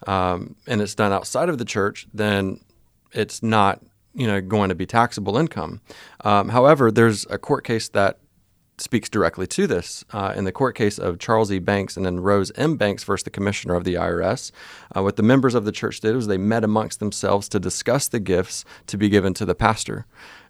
um, 0.07 0.57
and 0.67 0.81
it's 0.81 0.95
done 0.95 1.13
outside 1.13 1.49
of 1.49 1.59
the 1.59 1.65
church, 1.65 2.07
then 2.13 2.61
it's 3.13 3.43
not 3.43 3.83
you 4.15 4.27
know 4.27 4.41
going 4.41 4.69
to 4.69 4.75
be 4.75 4.87
taxable 4.87 5.37
income. 5.37 5.81
Um, 6.25 6.51
however, 6.51 6.91
there's 6.91 7.27
a 7.31 7.39
court 7.39 7.65
case 7.65 7.89
that 7.91 8.19
speaks 8.79 9.09
directly 9.09 9.47
to 9.47 9.67
this. 9.67 10.05
Uh, 10.11 10.33
in 10.37 10.45
the 10.45 10.53
court 10.53 10.75
case 10.75 10.99
of 10.99 11.19
Charles 11.19 11.53
E. 11.53 11.59
Banks 11.59 11.97
and 11.97 12.05
then 12.05 12.21
Rose 12.21 12.51
M. 12.57 12.77
Banks 12.77 13.05
versus 13.05 13.25
the 13.25 13.31
commissioner 13.31 13.75
of 13.75 13.85
the 13.85 13.95
IRS, 13.95 14.51
uh, 14.97 15.03
what 15.03 15.17
the 15.17 15.23
members 15.23 15.55
of 15.55 15.65
the 15.65 15.73
church 15.73 16.01
did 16.01 16.17
was 16.17 16.27
they 16.27 16.39
met 16.39 16.65
amongst 16.65 16.99
themselves 16.99 17.49
to 17.51 17.61
discuss 17.61 18.09
the 18.09 18.19
gifts 18.19 18.65
to 18.87 18.97
be 18.97 19.09
given 19.09 19.33
to 19.35 19.45
the 19.45 19.55
pastor. 19.55 20.07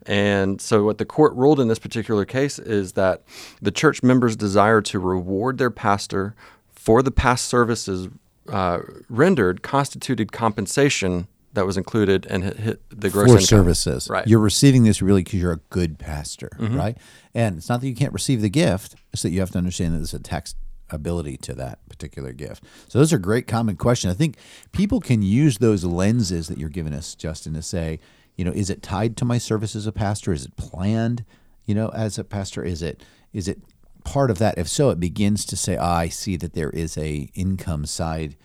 And 0.07 0.61
so, 0.61 0.85
what 0.85 0.99
the 0.99 1.05
court 1.05 1.35
ruled 1.35 1.61
in 1.61 1.69
this 1.69 1.79
particular 1.79 2.25
case 2.25 2.59
is 2.59 2.93
that 2.93 3.23
the 3.61 3.71
church 3.71 4.03
members' 4.03 4.37
desire 4.37 4.81
to 4.83 4.99
reward 4.99 5.59
their 5.59 5.71
pastor 5.71 6.35
for 6.71 7.03
the 7.03 7.11
past 7.11 7.47
services 7.47 8.09
uh, 8.49 8.81
rendered 9.09 9.63
constituted 9.63 10.33
compensation 10.33 11.29
that 11.55 11.67
was 11.67 11.77
included 11.77 12.27
and 12.27 12.45
hit, 12.45 12.57
hit 12.59 12.83
the 12.91 13.09
gross 13.09 13.27
for 13.29 13.33
income. 13.35 13.47
services. 13.47 14.09
Right. 14.11 14.27
You're 14.27 14.41
receiving 14.41 14.83
this 14.83 15.01
really 15.01 15.23
because 15.23 15.41
you're 15.41 15.53
a 15.53 15.61
good 15.71 15.99
pastor, 15.99 16.51
mm-hmm. 16.59 16.77
right? 16.77 16.99
And 17.33 17.59
it's 17.59 17.69
not 17.69 17.81
that 17.81 17.89
you 17.89 17.95
can't 17.95 18.13
receive 18.13 18.41
the 18.41 18.51
gift; 18.51 18.97
it's 19.13 19.23
that 19.23 19.31
you 19.31 19.41
have 19.41 19.51
to 19.53 19.59
understand 19.59 19.95
that 19.95 19.99
there's 19.99 20.15
a 20.15 20.19
tax 20.19 20.55
ability 20.91 21.37
to 21.39 21.55
that 21.55 21.87
particular 21.89 22.33
gift. 22.33 22.65
So 22.89 22.99
those 22.99 23.13
are 23.13 23.19
great 23.19 23.47
common 23.47 23.77
questions. 23.77 24.13
I 24.13 24.17
think 24.17 24.37
people 24.73 25.01
can 25.01 25.23
use 25.23 25.59
those 25.59 25.85
lenses 25.85 26.49
that 26.49 26.59
you're 26.59 26.69
giving 26.69 26.93
us, 26.93 27.15
Justin, 27.15 27.55
to 27.55 27.63
say, 27.63 28.01
you 28.37 28.45
know, 28.45 28.53
is 28.53 28.69
it 28.69 28.83
tied 28.83 29.17
to 29.19 29.25
my 29.25 29.39
service 29.39 29.75
as 29.75 29.87
a 29.87 29.93
pastor? 29.93 30.33
Is 30.33 30.45
it 30.45 30.57
planned, 30.57 31.25
you 31.67 31.75
know, 31.75 31.89
as 31.89 32.19
a 32.19 32.25
pastor? 32.25 32.63
Is 32.63 32.83
it 32.83 33.03
is 33.33 33.49
it 33.49 33.61
part 34.05 34.31
of 34.31 34.39
that? 34.39 34.59
If 34.59 34.69
so, 34.69 34.91
it 34.91 35.01
begins 35.01 35.45
to 35.47 35.57
say, 35.57 35.77
oh, 35.77 35.85
I 35.85 36.09
see 36.09 36.37
that 36.37 36.55
there 36.55 36.71
is 36.71 36.97
a 36.97 37.29
income 37.35 37.87
side 37.87 38.37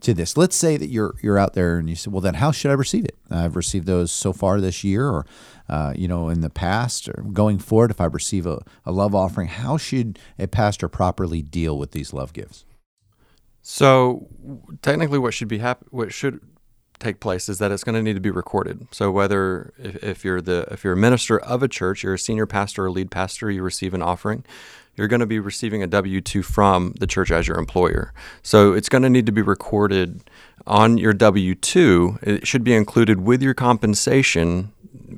to 0.00 0.12
this. 0.12 0.36
Let's 0.36 0.56
say 0.56 0.76
that 0.76 0.88
you're 0.88 1.14
you're 1.22 1.38
out 1.38 1.54
there 1.54 1.78
and 1.78 1.88
you 1.88 1.96
say, 1.96 2.10
well, 2.10 2.20
then 2.20 2.34
how 2.34 2.50
should 2.50 2.70
I 2.70 2.74
receive 2.74 3.04
it? 3.04 3.16
I've 3.30 3.56
received 3.56 3.86
those 3.86 4.10
so 4.10 4.32
far 4.32 4.60
this 4.60 4.84
year, 4.84 5.08
or 5.08 5.26
uh, 5.68 5.94
you 5.96 6.08
know, 6.08 6.28
in 6.28 6.40
the 6.40 6.50
past, 6.50 7.08
or 7.08 7.24
going 7.32 7.58
forward. 7.58 7.90
If 7.90 8.00
I 8.00 8.06
receive 8.06 8.46
a, 8.46 8.62
a 8.84 8.92
love 8.92 9.14
offering, 9.14 9.48
how 9.48 9.76
should 9.76 10.18
a 10.38 10.48
pastor 10.48 10.88
properly 10.88 11.42
deal 11.42 11.78
with 11.78 11.92
these 11.92 12.12
love 12.12 12.32
gifts? 12.32 12.64
So, 13.62 14.28
technically, 14.82 15.20
what 15.20 15.34
should 15.34 15.48
be 15.48 15.58
hap- 15.58 15.86
what 15.90 16.12
should 16.12 16.40
take 17.02 17.20
place 17.20 17.48
is 17.48 17.58
that 17.58 17.72
it's 17.72 17.84
going 17.84 17.94
to 17.94 18.02
need 18.02 18.14
to 18.14 18.20
be 18.20 18.30
recorded. 18.30 18.86
So 18.92 19.10
whether 19.10 19.72
if, 19.78 19.96
if, 20.02 20.24
you're 20.24 20.40
the 20.40 20.66
if 20.70 20.84
you're 20.84 20.92
a 20.92 20.96
minister 20.96 21.38
of 21.38 21.62
a 21.62 21.68
church, 21.68 22.02
you're 22.02 22.14
a 22.14 22.18
senior 22.18 22.46
pastor 22.46 22.86
or 22.86 22.90
lead 22.90 23.10
pastor, 23.10 23.50
you 23.50 23.62
receive 23.62 23.92
an 23.92 24.02
offering, 24.02 24.44
you're 24.96 25.08
going 25.08 25.20
to 25.20 25.26
be 25.26 25.38
receiving 25.38 25.82
a 25.82 25.86
W 25.86 26.20
2 26.20 26.42
from 26.42 26.94
the 26.98 27.06
church 27.06 27.30
as 27.30 27.48
your 27.48 27.58
employer. 27.58 28.12
So 28.42 28.72
it's 28.72 28.88
going 28.88 29.02
to 29.02 29.10
need 29.10 29.26
to 29.26 29.32
be 29.32 29.42
recorded 29.42 30.20
on 30.66 30.98
your 30.98 31.12
W 31.12 31.54
2. 31.54 32.18
It 32.22 32.46
should 32.46 32.64
be 32.64 32.74
included 32.74 33.20
with 33.20 33.42
your 33.42 33.54
compensation. 33.54 34.72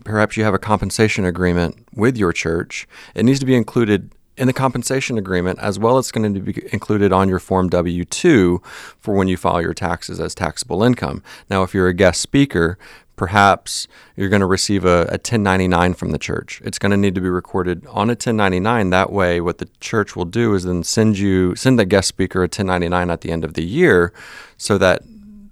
Perhaps 0.04 0.36
you 0.36 0.44
have 0.44 0.54
a 0.54 0.58
compensation 0.58 1.24
agreement 1.24 1.86
with 1.94 2.16
your 2.16 2.32
church. 2.32 2.86
It 3.14 3.24
needs 3.24 3.40
to 3.40 3.46
be 3.46 3.56
included 3.56 4.10
in 4.36 4.46
the 4.46 4.52
compensation 4.52 5.16
agreement 5.16 5.58
as 5.60 5.78
well 5.78 5.98
it's 5.98 6.10
going 6.10 6.34
to 6.34 6.40
be 6.40 6.62
included 6.72 7.12
on 7.12 7.28
your 7.28 7.38
form 7.38 7.70
W2 7.70 8.64
for 8.98 9.14
when 9.14 9.28
you 9.28 9.36
file 9.36 9.62
your 9.62 9.74
taxes 9.74 10.18
as 10.18 10.34
taxable 10.34 10.82
income. 10.82 11.22
Now 11.48 11.62
if 11.62 11.72
you're 11.72 11.88
a 11.88 11.94
guest 11.94 12.20
speaker, 12.20 12.78
perhaps 13.16 13.86
you're 14.16 14.28
going 14.28 14.40
to 14.40 14.46
receive 14.46 14.84
a, 14.84 15.02
a 15.02 15.18
1099 15.18 15.94
from 15.94 16.10
the 16.10 16.18
church. 16.18 16.60
It's 16.64 16.78
going 16.78 16.90
to 16.90 16.96
need 16.96 17.14
to 17.14 17.20
be 17.20 17.28
recorded 17.28 17.86
on 17.86 18.08
a 18.08 18.12
1099. 18.12 18.90
That 18.90 19.12
way, 19.12 19.40
what 19.40 19.58
the 19.58 19.68
church 19.80 20.16
will 20.16 20.24
do 20.24 20.54
is 20.54 20.64
then 20.64 20.82
send 20.82 21.18
you 21.18 21.54
send 21.54 21.78
the 21.78 21.84
guest 21.84 22.08
speaker 22.08 22.40
a 22.40 22.44
1099 22.44 23.10
at 23.10 23.20
the 23.20 23.30
end 23.30 23.44
of 23.44 23.54
the 23.54 23.64
year, 23.64 24.12
so 24.56 24.78
that 24.78 25.02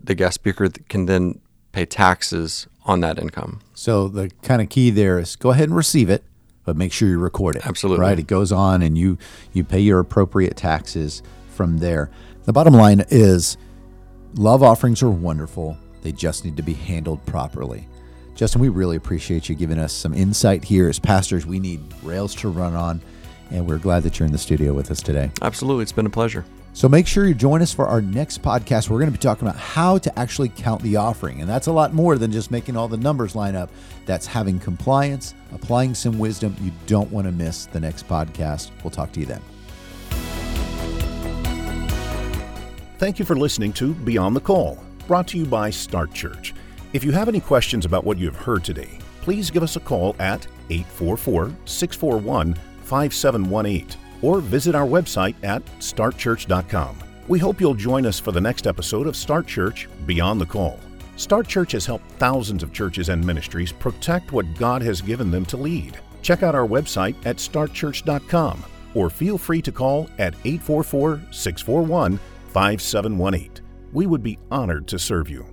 the 0.02 0.14
guest 0.14 0.34
speaker 0.34 0.68
can 0.88 1.06
then 1.06 1.40
pay 1.72 1.86
taxes 1.86 2.66
on 2.84 3.00
that 3.00 3.18
income. 3.18 3.60
So 3.74 4.08
the 4.08 4.30
kind 4.42 4.60
of 4.60 4.68
key 4.68 4.90
there 4.90 5.18
is 5.18 5.36
go 5.36 5.50
ahead 5.50 5.68
and 5.68 5.76
receive 5.76 6.10
it, 6.10 6.24
but 6.64 6.76
make 6.76 6.92
sure 6.92 7.08
you 7.08 7.18
record 7.18 7.56
it. 7.56 7.66
Absolutely. 7.66 8.00
Right? 8.00 8.18
It 8.18 8.26
goes 8.26 8.52
on, 8.52 8.82
and 8.82 8.98
you 8.98 9.18
you 9.52 9.64
pay 9.64 9.80
your 9.80 10.00
appropriate 10.00 10.56
taxes 10.56 11.22
from 11.50 11.78
there. 11.78 12.10
The 12.44 12.52
bottom 12.52 12.74
line 12.74 13.04
is, 13.08 13.56
love 14.34 14.64
offerings 14.64 15.00
are 15.00 15.10
wonderful 15.10 15.78
they 16.02 16.12
just 16.12 16.44
need 16.44 16.56
to 16.56 16.62
be 16.62 16.74
handled 16.74 17.24
properly. 17.26 17.88
Justin, 18.34 18.60
we 18.60 18.68
really 18.68 18.96
appreciate 18.96 19.48
you 19.48 19.54
giving 19.54 19.78
us 19.78 19.92
some 19.92 20.14
insight 20.14 20.64
here. 20.64 20.88
As 20.88 20.98
pastors, 20.98 21.46
we 21.46 21.60
need 21.60 21.80
rails 22.02 22.34
to 22.36 22.48
run 22.48 22.74
on, 22.74 23.00
and 23.50 23.68
we're 23.68 23.78
glad 23.78 24.02
that 24.02 24.18
you're 24.18 24.26
in 24.26 24.32
the 24.32 24.38
studio 24.38 24.72
with 24.72 24.90
us 24.90 25.02
today. 25.02 25.30
Absolutely. 25.42 25.82
It's 25.82 25.92
been 25.92 26.06
a 26.06 26.10
pleasure. 26.10 26.44
So 26.74 26.88
make 26.88 27.06
sure 27.06 27.26
you 27.26 27.34
join 27.34 27.60
us 27.60 27.72
for 27.72 27.86
our 27.86 28.00
next 28.00 28.40
podcast. 28.40 28.88
We're 28.88 28.98
going 28.98 29.12
to 29.12 29.18
be 29.18 29.22
talking 29.22 29.46
about 29.46 29.60
how 29.60 29.98
to 29.98 30.18
actually 30.18 30.48
count 30.48 30.80
the 30.82 30.96
offering. 30.96 31.42
And 31.42 31.48
that's 31.48 31.66
a 31.66 31.72
lot 31.72 31.92
more 31.92 32.16
than 32.16 32.32
just 32.32 32.50
making 32.50 32.78
all 32.78 32.88
the 32.88 32.96
numbers 32.96 33.36
line 33.36 33.54
up. 33.54 33.70
That's 34.06 34.26
having 34.26 34.58
compliance, 34.58 35.34
applying 35.52 35.94
some 35.94 36.18
wisdom. 36.18 36.56
You 36.62 36.72
don't 36.86 37.12
want 37.12 37.26
to 37.26 37.32
miss 37.32 37.66
the 37.66 37.78
next 37.78 38.08
podcast. 38.08 38.70
We'll 38.82 38.90
talk 38.90 39.12
to 39.12 39.20
you 39.20 39.26
then. 39.26 39.42
Thank 42.96 43.18
you 43.18 43.26
for 43.26 43.36
listening 43.36 43.74
to 43.74 43.92
Beyond 43.92 44.34
the 44.34 44.40
Call 44.40 44.82
brought 45.02 45.28
to 45.28 45.38
you 45.38 45.44
by 45.44 45.70
Start 45.70 46.12
Church. 46.14 46.54
If 46.92 47.04
you 47.04 47.12
have 47.12 47.28
any 47.28 47.40
questions 47.40 47.84
about 47.84 48.04
what 48.04 48.18
you 48.18 48.26
have 48.26 48.36
heard 48.36 48.64
today, 48.64 48.98
please 49.20 49.50
give 49.50 49.62
us 49.62 49.76
a 49.76 49.80
call 49.80 50.16
at 50.18 50.46
844 50.70 51.52
641 51.64 52.54
5718 52.82 53.98
or 54.22 54.40
visit 54.40 54.74
our 54.74 54.86
website 54.86 55.34
at 55.42 55.64
startchurch.com. 55.78 56.96
We 57.28 57.38
hope 57.38 57.60
you'll 57.60 57.74
join 57.74 58.06
us 58.06 58.18
for 58.18 58.32
the 58.32 58.40
next 58.40 58.66
episode 58.66 59.06
of 59.06 59.16
Start 59.16 59.46
Church 59.46 59.88
Beyond 60.06 60.40
the 60.40 60.46
Call. 60.46 60.78
Start 61.16 61.46
Church 61.46 61.72
has 61.72 61.86
helped 61.86 62.10
thousands 62.12 62.62
of 62.62 62.72
churches 62.72 63.08
and 63.08 63.24
ministries 63.24 63.72
protect 63.72 64.32
what 64.32 64.54
God 64.54 64.82
has 64.82 65.00
given 65.00 65.30
them 65.30 65.44
to 65.46 65.56
lead. 65.56 65.98
Check 66.22 66.42
out 66.42 66.54
our 66.54 66.66
website 66.66 67.14
at 67.26 67.36
startchurch.com 67.36 68.64
or 68.94 69.10
feel 69.10 69.38
free 69.38 69.62
to 69.62 69.72
call 69.72 70.08
at 70.18 70.34
844 70.44 71.22
641 71.30 72.18
5718. 72.48 73.61
We 73.92 74.06
would 74.06 74.22
be 74.22 74.38
honored 74.50 74.88
to 74.88 74.98
serve 74.98 75.28
you. 75.28 75.51